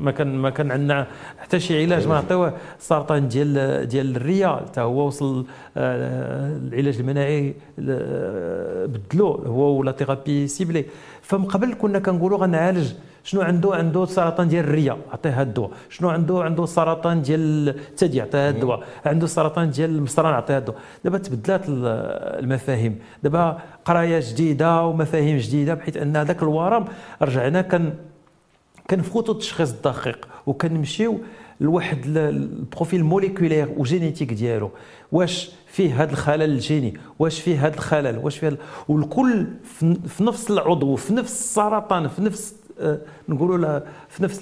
ما 0.00 0.10
كان 0.10 0.36
ما 0.36 0.50
كان 0.50 0.70
عندنا 0.70 1.06
حتى 1.38 1.60
شي 1.60 1.84
علاج 1.84 2.08
ما 2.08 2.14
نعطيوه 2.14 2.52
السرطان 2.78 3.28
ديال 3.28 3.86
ديال 3.88 4.16
الريه 4.16 4.56
حتى 4.56 4.80
هو 4.80 5.06
وصل 5.06 5.46
آه، 5.76 6.56
العلاج 6.56 6.98
المناعي 6.98 7.54
آه، 7.88 8.86
بدلوه 8.86 9.46
هو 9.46 9.78
ولا 9.78 9.92
ثيرابي 9.92 10.48
سيبلي 10.48 10.84
فمن 11.22 11.44
قبل 11.44 11.74
كنا 11.74 11.98
كنقولوا 11.98 12.38
غنعالج 12.38 12.92
شنو 13.26 13.40
عنده 13.42 13.74
عنده 13.74 14.04
سرطان 14.04 14.48
ديال 14.48 14.64
الريه 14.64 14.96
عطيه 15.12 15.30
هذا 15.30 15.42
الدواء 15.42 15.70
شنو 15.88 16.08
عنده 16.08 16.42
عنده 16.42 16.66
سرطان 16.66 17.22
ديال 17.22 17.68
الثدي 17.68 18.20
عطيه 18.20 18.48
هذا 18.48 18.54
الدواء 18.54 18.84
عنده 19.06 19.26
سرطان 19.26 19.70
ديال 19.70 19.90
المصران 19.90 20.34
عطيه 20.34 20.54
هذا 20.54 20.58
الدواء 20.58 20.78
دابا 21.04 21.18
تبدلات 21.18 21.62
المفاهيم. 21.68 22.98
دابا 23.22 23.58
قراية 23.84 24.20
جديدة 24.30 24.82
ومفاهيم 24.82 25.36
جديدة 25.38 25.74
بحيث 25.74 25.96
أن 25.96 26.16
هذاك 26.16 26.42
الورم 26.42 26.84
رجعنا 27.22 27.62
كن 27.62 27.92
كنفوتوا 28.90 29.34
التشخيص 29.34 29.72
الدقيق 29.72 30.28
وكنمشيو 30.46 31.20
لواحد 31.60 32.16
ال 32.16 32.29
profil 32.29 33.04
moléculaire 33.04 33.68
و 33.76 33.82
génétique 33.82 34.32
ديالو. 34.32 34.70
واش 35.12 35.50
فيه 35.66 36.02
هذا 36.02 36.12
الخلل 36.12 36.42
الجيني؟ 36.42 36.94
واش 37.18 37.40
فيه 37.40 37.66
هذا 37.66 37.74
الخلل؟ 37.74 38.18
واش 38.18 38.38
فيه 38.38 38.58
والكل 38.88 39.46
في 40.06 40.24
نفس 40.24 40.50
العضو 40.50 40.96
في 40.96 41.14
نفس 41.14 41.32
السرطان 41.32 42.08
في 42.08 42.22
نفس 42.22 42.54
آه، 42.80 42.98
نقولوا 43.28 43.80
في 44.08 44.22
نفس 44.22 44.40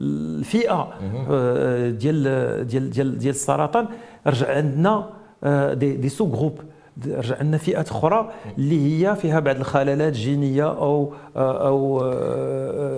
الفئة 0.00 0.92
آه، 1.30 1.90
ديال 1.90 2.66
ديال 2.66 2.90
ديال 2.90 3.18
ديال 3.18 3.34
السرطان 3.34 3.86
رجع 4.26 4.56
عندنا 4.56 5.10
آه، 5.44 5.74
des, 5.74 5.96
des 5.96 6.26
sous-groupes. 6.26 6.58
رجع 7.06 7.38
عندنا 7.38 7.56
فئات 7.56 7.88
أخرى 7.90 8.32
اللي 8.58 9.06
هي 9.06 9.16
فيها 9.16 9.40
بعض 9.40 9.56
الخلالات 9.56 10.12
جينيه 10.12 10.70
أو 10.70 11.12
أو 11.36 11.98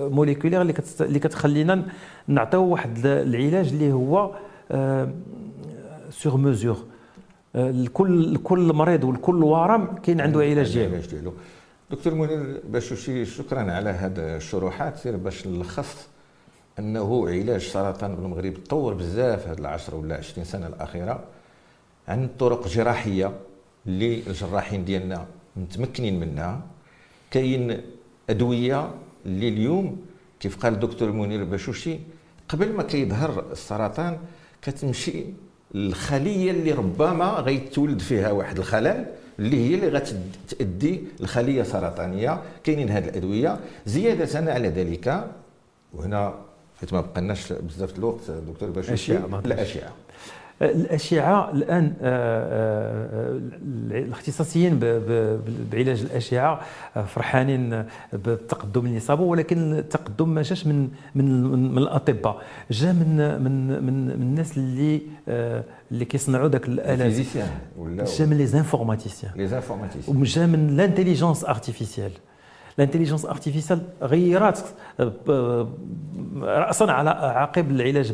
moléculaires 0.09 0.61
اللي 0.61 0.73
اللي 1.01 1.19
كتخلينا 1.19 1.83
نعطيو 2.27 2.63
واحد 2.63 3.05
العلاج 3.05 3.73
اللي 3.73 3.93
هو 3.93 4.31
sur 6.09 6.37
mesure 6.37 6.77
لكل 7.55 8.33
لكل 8.33 8.73
مريض 8.73 9.03
ولكل 9.03 9.43
ورم 9.43 9.85
كاين 10.03 10.21
عنده 10.21 10.39
علاج 10.41 10.73
ديالو. 10.73 11.33
دكتور 11.91 12.13
منير 12.13 12.61
باشوشي 12.69 13.25
شكرا 13.25 13.71
على 13.71 13.89
هذه 13.89 14.35
الشروحات 14.35 14.97
سير 14.97 15.17
باش 15.17 15.47
نلخص 15.47 16.07
أنه 16.79 17.29
علاج 17.29 17.61
سرطان 17.61 18.15
بالمغرب 18.15 18.53
تطور 18.53 18.93
بزاف 18.93 19.47
هذه 19.47 19.57
العشر 19.59 19.95
ولا 19.95 20.15
20 20.15 20.45
سنة 20.45 20.67
الأخيرة 20.67 21.23
عن 22.07 22.29
طرق 22.39 22.67
جراحية 22.67 23.31
اللي 23.87 24.23
الجراحين 24.27 24.85
ديالنا 24.85 25.25
متمكنين 25.55 26.19
منها. 26.19 26.61
كاين 27.31 27.81
أدوية 28.29 28.91
اللي 29.25 29.47
اليوم 29.47 30.05
كيف 30.39 30.57
قال 30.57 30.73
الدكتور 30.73 31.11
منير 31.11 31.43
باشوشي 31.43 31.99
قبل 32.49 32.73
ما 32.73 32.83
كيظهر 32.83 33.51
السرطان 33.51 34.17
كتمشي 34.61 35.23
الخليه 35.75 36.51
اللي 36.51 36.71
ربما 36.71 37.25
غيتولد 37.25 37.99
فيها 37.99 38.31
واحد 38.31 38.57
الخلل. 38.57 39.05
اللي 39.39 39.69
هي 39.69 39.75
اللي 39.75 39.87
غتؤدي 39.87 41.03
لخليه 41.19 41.63
سرطانيه 41.63 42.41
كاينين 42.63 42.89
هذه 42.89 43.09
الأدوية. 43.09 43.59
زيادة 43.85 44.51
على 44.51 44.67
ذلك 44.67 45.27
وهنا 45.93 46.35
حيت 46.79 46.93
ما 46.93 47.01
بقناش 47.01 47.53
بزاف 47.53 47.97
الوقت 47.97 48.31
دكتور 48.31 48.69
باش 48.69 48.87
الاشعه 48.87 49.41
الاشعه 49.45 49.93
الآن 50.61 51.93
آه، 52.01 52.01
آه، 52.01 53.39
الاختصاصيين 53.91 54.79
بعلاج 55.71 56.01
الأشعة 56.01 56.61
آه، 56.97 57.03
فرحانين 57.03 57.85
بالتقدم 58.13 58.85
اللي 58.85 58.99
صابوا 58.99 59.31
ولكن 59.31 59.73
التقدم 59.73 60.29
ما 60.29 60.41
جاش 60.41 60.67
من 60.67 60.89
من 61.15 61.43
من 61.43 61.77
الأطباء 61.77 62.41
جا 62.71 62.91
من 62.91 63.41
من 63.43 63.83
من, 63.83 64.05
من 64.05 64.21
الناس 64.21 64.57
اللي 64.57 65.01
اللي 65.91 66.05
كيصنعوا 66.05 66.47
ذاك 66.47 66.67
الالات 66.67 67.11
جا 68.19 68.25
من 68.25 68.37
les 68.37 68.45
informaticiens 68.45 69.31
les 69.35 69.47
informaticiens 69.47 70.17
وجا 70.17 70.45
من 70.45 70.77
l'intelligence 70.77 71.45
artificielle 71.45 72.11
ال 72.77 72.81
intelligence 72.81 73.25
artificielle 73.25 73.79
غيرات 74.01 74.59
راسا 76.41 76.83
على 76.83 77.09
عقب 77.09 77.71
العلاج 77.71 78.13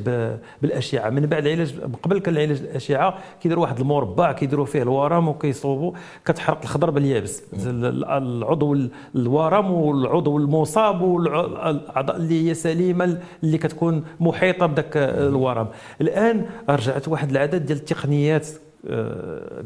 بالأشعة. 0.62 1.10
من 1.10 1.26
بعد 1.26 1.46
العلاج 1.46 1.74
قبل 2.04 2.20
كان 2.20 2.34
العلاج 2.34 2.62
بالاشعه 2.62 3.18
كيديروا 3.42 3.64
واحد 3.64 3.80
المربع 3.80 4.32
كيديروا 4.32 4.66
فيه 4.66 4.82
الورم 4.82 5.28
وكيصوبوا 5.28 5.92
كتحرق 6.26 6.60
الأخضر 6.64 6.90
باليابس. 6.90 7.44
العضو 7.54 8.78
الورم 9.16 9.72
والعضو 9.72 10.38
المصاب 10.38 11.02
والاعضاء 11.02 12.16
اللي 12.16 12.50
هي 12.50 12.54
سليمة 12.54 13.18
اللي 13.44 13.58
كتكون 13.58 14.04
محيطة 14.20 14.66
بداك 14.66 14.98
الورم. 14.98 15.68
الآن 16.02 16.46
رجعت 16.70 17.08
واحد 17.08 17.32
العدد 17.32 17.66
ديال 17.66 17.78
التقنيات 17.78 18.48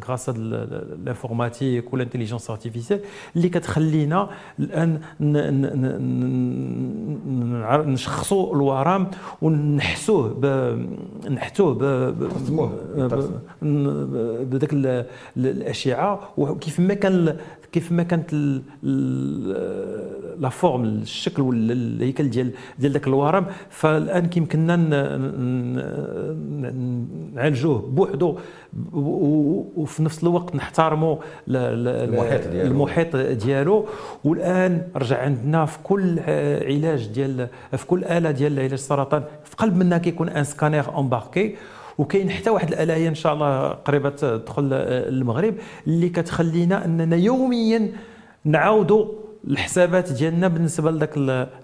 grâce 0.08 0.30
à 0.30 0.40
l'informatique 0.40 1.93
وال 1.93 2.02
intelligence 2.02 2.50
artificielle 2.50 3.00
اللي 3.36 3.49
كتخلينا 3.49 4.30
الان 4.60 5.01
نشخصوا 7.91 8.56
الورم 8.56 9.08
ونحسوه 9.41 10.39
نحتوه 11.30 11.73
بداك 14.43 14.73
الاشعه 15.38 16.30
وكيف 16.38 16.80
ما 16.80 16.93
كان 16.93 17.38
كيف 17.71 17.91
ما 17.91 18.03
كانت 18.03 18.34
la 20.39 20.50
forme 20.50 20.84
الشكل 20.84 21.41
ولا 21.41 21.73
الهيكل 21.73 22.30
ديال 22.30 22.51
ديال 22.80 22.91
ذاك 22.91 23.08
الورم. 23.08 23.45
فالآن 23.69 24.25
كيمكننا 24.27 24.75
نعالجوه 27.34 27.80
بوحدو 27.80 28.38
وفي 29.75 30.03
نفس 30.03 30.23
الوقت 30.23 30.56
نحترموا 30.56 31.17
المحيط 31.47 32.47
ديالو. 32.47 32.71
المحيط 32.71 33.15
ديالو. 33.15 33.86
والآن 34.23 34.82
رجع 34.95 35.21
عندنا 35.21 35.65
في 35.65 35.77
كل 35.84 36.19
علاج 36.19 37.08
ديال 37.08 37.47
في 37.77 37.88
كل 37.88 38.03
آلة 38.03 38.32
ديال 38.32 38.60
علاج 38.60 38.73
السرطان 38.73 39.23
في 39.43 39.56
قلب 39.56 39.77
منها 39.77 39.97
كيكون 39.97 40.30
ان 40.30 40.43
سكانير 40.43 40.99
امباركي 40.99 41.56
وكاين 41.98 42.30
حتى 42.30 42.50
واحد 42.50 42.68
الاله 42.74 43.08
إن 43.08 43.16
شاء 43.16 43.34
الله 43.34 43.70
قريبة 43.70 44.10
تدخل 44.10 44.70
المغرب 44.74 45.56
اللي 45.88 46.10
كتخلينا 46.10 46.86
أننا 46.86 47.16
يوميا 47.16 47.92
نعاودوا 48.46 49.06
الحسابات 49.48 50.12
ديالنا 50.12 50.48
بالنسبة 50.48 50.92
لذاك 50.92 51.14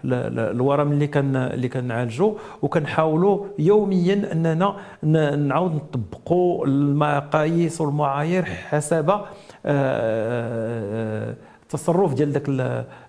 الورم 0.04 0.92
اللي 0.92 1.08
كان 1.08 1.36
اللي 1.36 1.68
كنعالجوا 1.70 2.34
وكنحاولوا 2.62 3.46
يوميا 3.60 4.32
أننا 4.32 4.76
نعاود 5.36 5.76
نطبقوا 5.76 6.66
المقاييس 6.66 7.82
والمعايير 7.82 8.46
حسب 8.46 9.10
آه، 9.10 9.24
آه، 9.66 11.36
التصرف 11.64 12.14
ديال 12.14 12.32
ذاك 12.32 12.44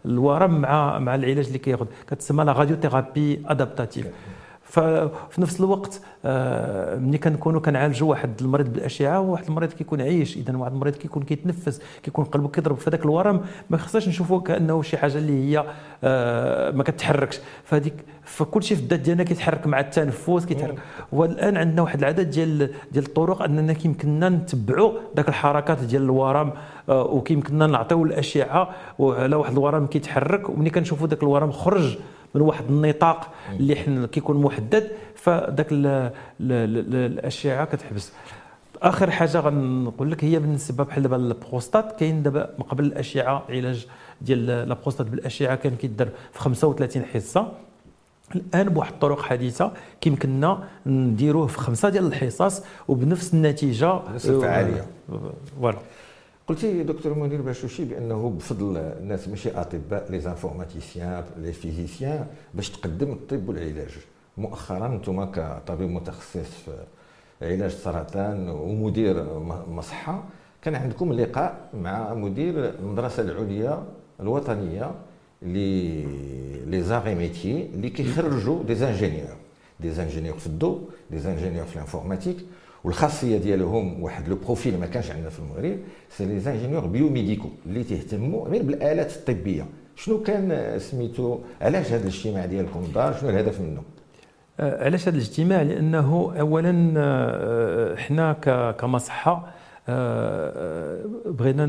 الورم 0.06 0.60
مع 0.60 0.98
مع 0.98 1.14
العلاج 1.14 1.46
اللي 1.46 1.58
كياخذ. 1.58 1.86
كتسمى 2.10 2.44
la 2.44 2.52
radiothérapie 2.52 3.42
adaptative 3.46 4.06
ففي 4.64 5.40
نفس 5.40 5.60
الوقت 5.60 6.00
آه، 6.24 6.96
ملي 6.96 7.18
كنكونوا 7.18 7.60
كنعالجوا 7.60 8.10
واحد 8.10 8.30
المريض 8.40 8.72
بالأشعة 8.72 9.20
وواحد 9.20 9.44
المريض 9.48 9.72
كيكون 9.72 10.00
عايش. 10.00 10.36
اذا 10.36 10.56
واحد 10.56 10.72
المريض 10.72 10.94
كيكون 10.94 11.22
كيتنفس 11.22 11.80
كيكون 12.02 12.24
قلبه 12.24 12.48
كيضرب 12.48 12.76
في 12.76 12.90
هذاك 12.90 13.02
الورم 13.04 13.40
ما 13.70 13.76
خصناش 13.76 14.08
نشوفوه 14.08 14.40
كأنه 14.40 14.82
شي 14.82 14.96
حاجة 14.96 15.18
اللي 15.18 15.32
هي 15.32 15.64
آه، 16.04 16.70
ما 16.70 16.82
كتحركش. 16.82 17.40
فهذيك 17.64 17.94
فكل 18.22 18.62
شيء 18.62 18.76
في 18.76 18.82
الذات 18.82 19.00
ديالنا 19.00 19.24
كيتحرك 19.24 19.66
مع 19.66 19.80
التنفس 19.80 20.46
كيتحرك. 20.46 20.78
والآن 21.12 21.56
عندنا 21.56 21.82
واحد 21.82 21.98
العدد 21.98 22.30
ديال 22.30 22.70
ديال 22.92 23.06
الطرق 23.06 23.42
أننا 23.42 23.72
كيمكننا 23.72 24.28
نتبعوا 24.28 24.92
ذاك 25.16 25.28
الحركات 25.28 25.82
ديال 25.84 26.02
الورم 26.02 26.52
آه، 26.88 27.02
وكيمكننا 27.04 27.66
نعطيو 27.66 28.04
الأشعة 28.04 28.70
على 29.00 29.36
واحد 29.36 29.52
الورم 29.52 29.86
كيتحرك. 29.86 30.48
وملي 30.48 30.70
كنشوفوا 30.70 31.06
ذاك 31.06 31.22
الورم 31.22 31.52
خرج 31.52 31.96
من 32.34 32.40
واحد 32.40 32.64
النطاق 32.68 33.30
اللي 33.50 33.76
حنا 33.76 34.06
كيكون 34.06 34.42
محدد 34.42 34.90
فذاك 35.14 35.66
الأشعة 36.40 37.64
كتحبس. 37.64 38.12
آخر 38.82 39.10
حاجة 39.10 39.40
غنقول 39.40 40.10
لك 40.10 40.24
هي 40.24 40.38
بالنسبة 40.38 40.84
بحال 40.84 41.02
دابا 41.02 41.16
البروستات 41.16 42.00
كاين 42.00 42.22
دابا 42.22 42.54
من 42.58 42.64
قبل 42.64 42.84
الأشعة 42.84 43.42
علاج 43.48 43.86
ديال 44.20 44.50
البروستات 44.50 45.06
بالأشعة 45.06 45.54
كان 45.54 45.76
كيدار 45.76 46.08
في 46.32 46.40
35 46.40 47.04
حصة. 47.04 47.52
الآن 48.34 48.68
بواحد 48.68 48.92
الطرق 48.92 49.22
حديثة 49.22 49.72
كيمكننا 50.00 50.64
نديروه 50.86 51.46
في 51.46 51.58
خمسة 51.58 51.88
ديال 51.88 52.06
الحصص 52.06 52.62
وبنفس 52.88 53.34
النتيجة 53.34 54.00
نفس 54.14 54.26
الفعالية. 54.26 54.86
voilà. 55.60 55.78
قلتي 56.48 56.82
دكتور 56.82 57.14
منير 57.14 57.42
باشوشي 57.42 57.84
بأنه 57.84 58.30
بفضل 58.30 58.76
الناس 58.76 59.28
ماشي 59.28 59.50
أطباء 59.50 60.10
les 60.10 60.20
informaticiens 60.20 61.24
les 61.36 61.52
physiciens 61.52 62.26
باش 62.54 62.70
تقدم 62.70 63.12
الطب 63.12 63.48
والعلاج. 63.48 63.90
مؤخرا 64.38 64.86
أنتم 64.86 65.24
كطبيب 65.24 65.90
متخصص 65.90 66.36
في 66.64 66.84
علاج 67.42 67.60
السرطان 67.62 68.48
ومدير 68.48 69.38
مصحة 69.70 70.24
كان 70.62 70.74
عندكم 70.74 71.12
لقاء 71.12 71.68
مع 71.74 72.14
مدير 72.14 72.68
المدرسة 72.68 73.22
العليا 73.22 73.84
الوطنية 74.20 74.90
les 75.42 76.02
les 76.66 76.82
arts 76.82 77.04
et 77.04 77.14
métiers 77.14 77.66
اللي 77.74 77.90
كيخرجوا 77.90 78.62
des 78.62 78.74
ingénieurs 78.74 79.36
des 79.80 79.90
ingénieurs 79.90 80.38
في 80.38 80.46
الضوء 80.46 80.80
des 81.10 81.18
ingénieurs 81.18 81.64
في 81.66 81.76
ال 81.76 81.81
informatique 81.81 82.36
والخاصية 82.84 83.38
ديالهم 83.38 84.02
واحد 84.02 84.28
le 84.28 84.36
profil 84.36 84.80
ما 84.80 84.86
كانش 84.86 85.10
عندنا 85.10 85.30
في 85.30 85.38
المغرب 85.38 85.78
c'est 86.10 86.24
les 86.24 86.40
ingénieurs 86.40 86.86
biomédicaux 86.86 87.48
اللي 87.66 87.84
تهتموا 87.84 88.48
غير 88.48 88.62
بالآلات 88.62 89.16
الطبية. 89.16 89.66
شنو 89.96 90.22
كان 90.22 90.78
سميتو؟ 90.78 91.38
علاش 91.60 91.92
هذا 91.92 92.02
الاجتماع 92.02 92.46
ديالكم 92.46 92.84
دار 92.94 93.14
شنو 93.20 93.30
الهدف 93.30 93.60
منه؟ 93.60 93.82
آه، 94.60 94.84
علاش 94.84 95.08
هذا 95.08 95.16
الاجتماع؟ 95.16 95.62
لأنه 95.62 96.34
اولا 96.40 96.94
آه، 96.96 97.96
حنا 97.96 98.32
كمصحة 98.78 99.46
آه، 99.88 101.04
بغينا 101.26 101.66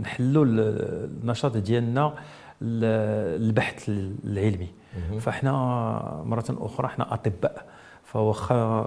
نحلوا 0.00 0.44
النشاط 0.48 1.56
ديالنا 1.56 2.14
البحث 2.62 3.88
العلمي. 4.24 4.68
فاحنا 5.20 5.52
مرة 6.26 6.44
أخرى 6.50 6.86
إحنا 6.86 7.14
أطباء. 7.14 7.64
فواخا 8.12 8.82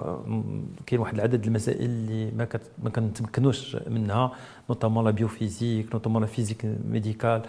كاين 0.86 1.00
واحد 1.00 1.14
العدد 1.14 1.46
المسائل 1.46 1.84
اللي 1.84 2.30
ما 2.30 2.48
ما 2.82 2.90
كنتمكنوش 2.90 3.76
منها 3.86 4.32
notamment 4.70 5.04
la 5.04 5.10
biophysique 5.10 5.92
notamment 5.92 6.22
la 6.22 6.28
physique 6.28 6.66
médicale 6.90 7.42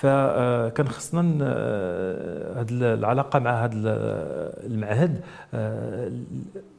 فكان 0.00 0.88
خصنا 0.88 1.20
هذه 2.60 2.94
العلاقة 2.94 3.38
مع 3.38 3.64
هذا 3.64 3.72
المعهد 4.66 5.20
آه، 5.54 6.10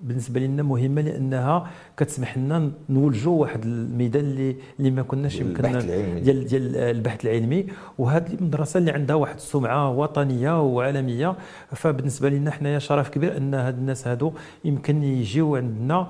بالنسبة 0.02 0.40
لنا 0.40 0.64
مهمة 0.64 1.02
لأنها 1.02 1.70
كتسمح 1.98 2.38
لنا 2.38 2.72
نولجوا 2.90 3.42
واحد 3.42 3.66
الميدان 3.66 4.24
اللي 4.24 4.56
اللي 4.80 4.92
ما 4.92 5.02
كناش 5.02 5.40
يمكننا 5.40 5.80
ديال 6.20 6.46
ديال 6.46 6.78
البحث 6.78 7.26
العلمي. 7.26 7.66
وهذه 7.98 8.34
المدرسة 8.34 8.78
اللي 8.78 8.92
عندها 8.92 9.16
واحد 9.16 9.36
السمعة 9.36 9.90
وطنية 9.90 10.62
وعالمية. 10.62 11.36
فبالنسبة 11.76 12.30
لنا 12.30 12.52
حنايا 12.52 12.80
شرف 12.80 13.10
كبير 13.10 13.38
أن 13.38 13.54
هاد 13.54 13.78
الناس 13.78 14.08
هادو 14.08 14.34
يمكن 14.66 15.04
يجيو 15.04 15.56
عندنا 15.56 16.08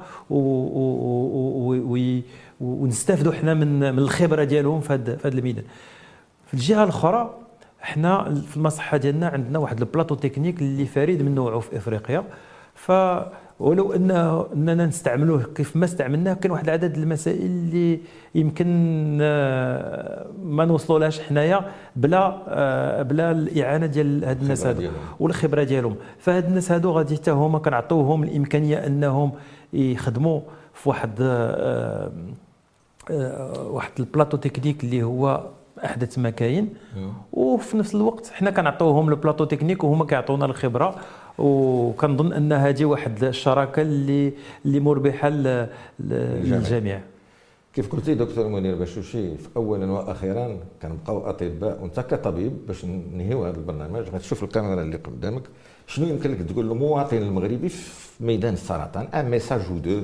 ونستافدوا 2.62 3.34
حنا 3.34 3.54
من 3.54 3.80
من 3.80 4.00
الخبرة 4.00 4.43
ديالهم 4.43 4.82
في 4.82 4.93
هذا 4.93 5.17
الميدان. 5.26 5.63
في 6.51 6.57
الجهة 6.57 6.83
الأخرى 6.83 7.33
إحنا 7.83 8.35
في 8.47 8.57
المصحة 8.57 8.97
ديالنا 8.97 9.27
عندنا 9.27 9.59
واحد 9.59 9.79
البلاطو 9.79 10.15
تكنيك 10.15 10.61
اللي 10.61 10.85
فريد 10.85 11.21
من 11.21 11.35
نوعه 11.35 11.59
في 11.59 11.77
إفريقيا. 11.77 12.23
ف 12.75 12.91
ولو 13.59 13.93
ان 13.93 14.11
إننا 14.53 14.85
نستعملوه 14.85 15.43
كيف 15.55 15.75
ما 15.75 15.85
استعملناه 15.85 16.33
كاين 16.33 16.51
واحد 16.51 16.63
العدد 16.63 16.97
المسائل 16.97 17.45
اللي 17.45 17.99
يمكن 18.35 19.17
آه، 19.21 20.27
ما 20.43 20.65
نوصلوا 20.65 20.99
لهاش 20.99 21.19
حنايا 21.19 21.71
بلا 21.95 22.37
آه، 22.47 23.01
بلا 23.01 23.31
الإعانة 23.31 23.85
ديال 23.85 24.25
هاد 24.25 24.41
الناس 24.41 24.65
هادو 24.65 24.89
والخبرة 25.19 25.63
ديالهم. 25.63 25.95
فهاد 26.19 26.45
الناس 26.45 26.71
هادو 26.71 26.91
غادي 26.91 27.15
حتى 27.15 27.31
هما 27.31 27.59
كنعطيوهم 27.59 28.23
الإمكانية 28.23 28.87
إنهم 28.87 29.31
يخدموا 29.73 30.41
في 30.73 30.89
واحد 30.89 31.11
آه، 31.21 32.11
واحد 33.59 33.91
ال 33.99 34.04
plateau 34.04 34.38
technique 34.38 34.84
اللي 34.83 35.03
هو 35.03 35.43
أحدث 35.86 36.19
ما 36.19 36.29
كاين 36.29 36.73
وفي 37.34 37.77
نفس 37.77 37.95
الوقت 37.95 38.27
حنا 38.27 38.51
كنعطيوهم 38.51 39.10
le 39.10 39.15
plateau 39.15 39.45
technique 39.45 39.84
وهما 39.84 40.05
كيعطونا 40.05 40.45
الخبرة. 40.45 40.95
وكنظن 41.38 42.34
ان 42.34 42.53
هذه 42.53 42.86
واحد 42.86 43.23
الشراكة 43.23 43.81
اللي 43.81 44.34
اللي 44.65 44.79
مربحه 44.79 45.29
للجميع 45.99 47.01
كيف 47.73 47.91
قلتي 47.91 48.13
دكتور 48.13 48.47
منير 48.47 48.75
بشوشي 48.75 49.29
اولا 49.55 49.91
وأخيرا 49.91 50.57
كنبقاو 50.81 51.29
أطباء 51.29 51.81
وأنت 51.81 51.99
كطبيب 51.99 52.53
باش 52.67 52.86
ننهيو 52.86 53.45
هذا 53.45 53.57
البرنامج. 53.57 54.10
غتشوف 54.10 54.43
الكاميرا 54.43 54.81
اللي 54.81 54.97
قدامك. 54.97 55.43
شنو 55.88 56.07
يمكن 56.07 56.31
لك 56.31 56.41
تقول 56.41 56.65
للمواطن 56.65 57.17
المغربي 57.17 57.69
في 57.69 58.23
ميدان 58.23 58.53
السرطان 58.53 59.05
un 59.05 59.29
message 59.29 59.62
ou 59.71 59.77
deux 59.77 60.01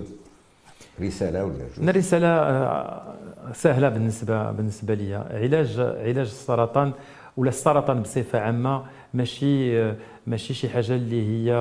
رسالة 1.01 1.45
ولا 1.45 1.65
جوج؟ 1.77 1.89
رساله 1.89 2.27
آه، 2.27 3.13
سهلة 3.53 3.89
بالنسبة 3.89 4.51
بالنسبة 4.51 4.93
لي 4.93 5.15
علاج 5.15 5.79
علاج 5.79 6.17
السرطان 6.17 6.91
ولا 7.38 7.49
السرطان 7.49 8.01
بصفة 8.01 8.39
عامة 8.39 8.83
ماشي 9.13 9.83
ماشي 10.27 10.53
شي 10.53 10.69
حاجة 10.69 10.95
اللي 10.95 11.21
هي 11.27 11.53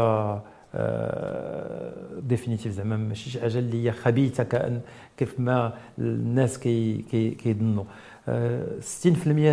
définitive 2.21 2.73
زعما 2.73 2.97
ماشي 2.97 3.31
شي 3.31 3.41
حاجة 3.41 3.59
اللي 3.59 3.85
هي 3.87 3.93
خبيثة 3.93 4.45
كان 4.45 4.81
كيف 5.17 5.41
ما 5.41 5.73
الناس 5.99 6.59
كي 6.59 7.05
كي 7.11 7.31
كيظنوا. 7.31 7.85
60% 8.27 8.29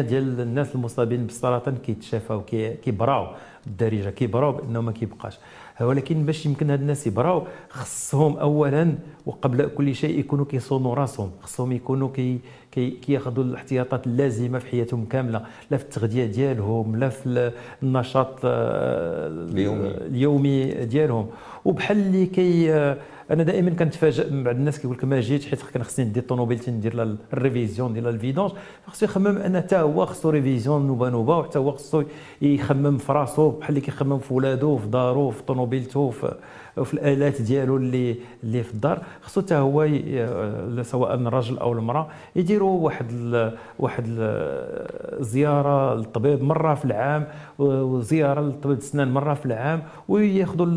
ديال 0.02 0.41
الناس 0.41 0.76
المصابين 0.76 1.26
بالسرطان 1.26 1.76
كيتشافاو 1.76 2.41
كيبراو. 2.84 3.28
بالدارجه 3.65 4.10
كيبراو 4.10 4.52
بأنه 4.52 4.82
ما 4.82 4.91
كيبقاش. 4.91 5.39
ولكن 5.82 6.26
باش 6.26 6.46
يمكن 6.46 6.70
هاد 6.70 6.82
الناس 6.82 7.08
يبراو 7.08 7.44
خصهم 7.70 8.38
اولا 8.38 8.96
وقبل 9.26 9.68
كل 9.68 9.96
شيء 9.96 10.20
يكونوا 10.20 10.46
كيصونوا 10.46 10.96
راسهم 10.96 11.32
خصهم 11.42 11.72
يكونوا 11.72 12.10
كي 12.10 12.40
كياخذوا 13.02 13.44
الاحتياطات 13.44 14.08
اللازمة 14.08 14.60
في 14.60 14.68
حياتهم 14.68 15.06
كاملة 15.06 15.42
لا 15.72 15.78
في 15.78 15.84
التغذية 15.84 16.26
ديالهم 16.26 16.96
لا 16.96 17.10
في 17.10 17.52
النشاط 17.84 18.40
آه، 18.46 19.28
اليومي. 19.28 19.88
اليومي 19.88 20.72
ديالهم. 20.86 21.28
وبحال 21.66 21.98
اللي 21.98 22.26
كي 22.26 22.74
آه، 22.74 22.98
أنا 23.32 23.44
دائما 23.44 23.70
كنتفاجئ 23.72 24.30
من 24.32 24.44
بعض 24.44 24.56
الناس 24.56 24.80
كيقول 24.80 24.98
لك 24.98 25.06
ما 25.06 25.20
جيتش 25.20 25.48
حيت 25.48 25.62
كان 25.74 25.84
خصني 25.84 26.06
ندير 26.06 26.24
طوموبيلتي 26.24 26.72
ندير 26.72 27.18
ال 27.34 27.40
révision 27.40 27.94
ديال 27.94 28.08
ال 28.08 28.13
vidange 28.13 28.52
خصو 28.88 29.06
يخمم 29.06 29.38
أن 29.38 29.58
حتى 29.58 29.76
هو 29.76 30.06
خصو 30.06 30.30
révision 30.30 30.88
نوبة 30.88 31.10
نوبة 31.10 31.38
وحتى 31.38 31.60
هو 31.60 31.72
خصو 31.72 32.04
يخمم 32.42 32.98
في 32.98 33.12
راسو 33.12 33.50
بحال 33.50 33.70
اللي 33.70 33.82
كيخمم 33.82 34.20
في 34.20 34.34
ولادو 34.34 34.78
في 34.78 34.88
دارو 34.88 35.32
في 35.32 35.44
طوموبيلتو 35.44 36.10
في 36.10 36.36
وفي 36.78 36.94
الآلات 36.94 37.42
ديالو 37.42 37.78
اللي 37.78 38.16
اللي 38.44 38.64
في 38.64 38.74
الدار. 38.74 39.02
خصو 39.22 39.42
حتى 39.42 39.56
هو 39.56 39.88
سواء 40.82 41.16
الرجل 41.16 41.58
أو 41.58 41.74
المرأة 41.74 42.08
يديروا 42.36 42.80
واحد 42.86 43.06
ال 43.12 43.58
واحد 43.80 44.04
الزياره 44.08 45.96
للطبيب 45.96 46.44
مرة 46.44 46.74
في 46.76 46.86
العام 46.86 47.28
وزيارة 47.60 48.42
للطبيب 48.42 48.78
السنان 48.78 49.12
مرة 49.12 49.34
في 49.34 49.46
العام 49.46 49.84
وياخذوا 50.08 50.68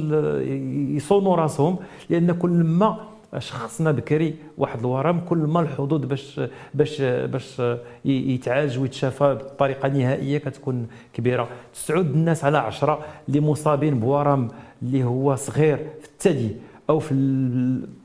يصونوا 0.97 1.37
راسهم 1.37 1.77
لأن 2.11 2.33
كل 2.33 2.51
ما 2.51 2.97
شخصنا 3.39 3.93
بكري 3.93 4.35
واحد 4.59 4.79
الورم 4.79 5.21
كل 5.21 5.39
ما 5.39 5.61
الحظوظ 5.61 6.05
باش 6.05 6.41
باش 6.75 7.01
باش 7.03 7.63
يتعالج 8.05 8.79
ويتشافى 8.79 9.35
بطريقة 9.35 9.89
نهائية 9.89 10.39
كتكون 10.39 10.87
كبيرة. 11.15 11.49
تسعود 11.75 12.07
الناس 12.07 12.45
على 12.45 12.59
عشرة 12.59 12.99
اللي 13.29 13.41
مصابين 13.41 14.01
بورم 14.01 14.49
اللي 14.83 15.05
هو 15.05 15.35
صغير 15.35 15.77
في 15.77 16.07
الثدي 16.07 16.57
أو 16.91 16.99
في 16.99 17.15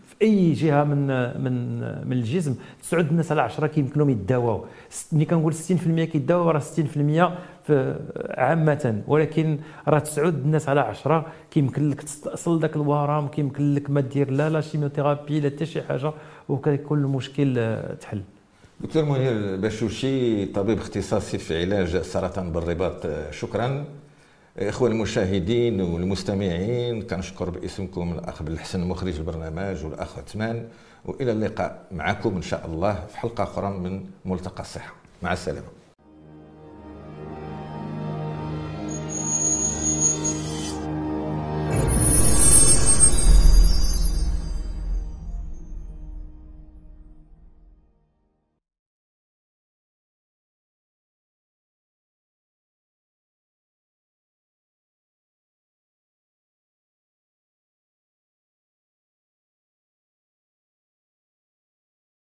في 0.07 0.15
أي 0.21 0.53
جهة 0.53 0.83
من 0.83 1.07
من 1.43 1.79
من 2.07 2.13
الجسم. 2.13 2.55
تسعود 2.81 3.07
الناس 3.09 3.31
على 3.31 3.41
10 3.41 3.67
كيمكن 3.67 3.99
لهم 3.99 4.09
يداواو 4.09 4.65
ملي 5.11 5.25
كنقول 5.25 5.53
60% 5.53 6.03
كيداواو 6.03 6.49
راه 6.49 6.59
60% 6.59 6.63
في 7.67 7.99
عامة. 8.37 9.01
ولكن 9.07 9.57
راه 9.87 9.99
تسعود 9.99 10.33
الناس 10.33 10.69
على 10.69 10.79
10 10.79 11.25
كيمكن 11.51 11.89
لك 11.89 12.01
تستأصل 12.01 12.59
ذاك 12.59 12.75
الورم 12.75 13.27
كيمكن 13.27 13.75
لك 13.75 13.89
ما 13.89 14.01
دير 14.01 14.31
لا 14.31 14.49
لا 14.49 14.61
chimiothérapie 14.61 15.39
لا 15.39 15.49
حتى 15.49 15.65
شي 15.65 15.81
حاجة 15.81 16.11
وكيكون 16.49 16.99
المشكل 16.99 17.77
تحل. 18.01 18.21
دكتور 18.81 19.05
منير 19.05 19.57
باشوشي 19.57 20.45
طبيب 20.45 20.77
اختصاصي 20.77 21.37
في 21.37 21.61
علاج 21.61 21.95
السرطان 21.95 22.51
بالرباط 22.51 23.07
شكرا. 23.31 23.85
إخوة 24.57 24.89
المشاهدين 24.89 25.81
والمستمعين 25.81 27.01
كنشكر 27.01 27.49
باسمكم 27.49 28.11
الأخ 28.13 28.43
بالحسن 28.43 28.79
مخرج 28.87 29.15
البرنامج 29.15 29.85
والأخ 29.85 30.19
عثمان 30.19 30.67
وإلى 31.05 31.31
اللقاء 31.31 31.85
معكم 31.91 32.35
إن 32.35 32.41
شاء 32.41 32.65
الله 32.65 33.05
في 33.09 33.17
حلقة 33.17 33.43
أخرى 33.43 33.69
من 33.69 34.05
ملتقى 34.25 34.61
الصحة. 34.61 34.93
مع 35.23 35.33
السلامة. 35.33 35.67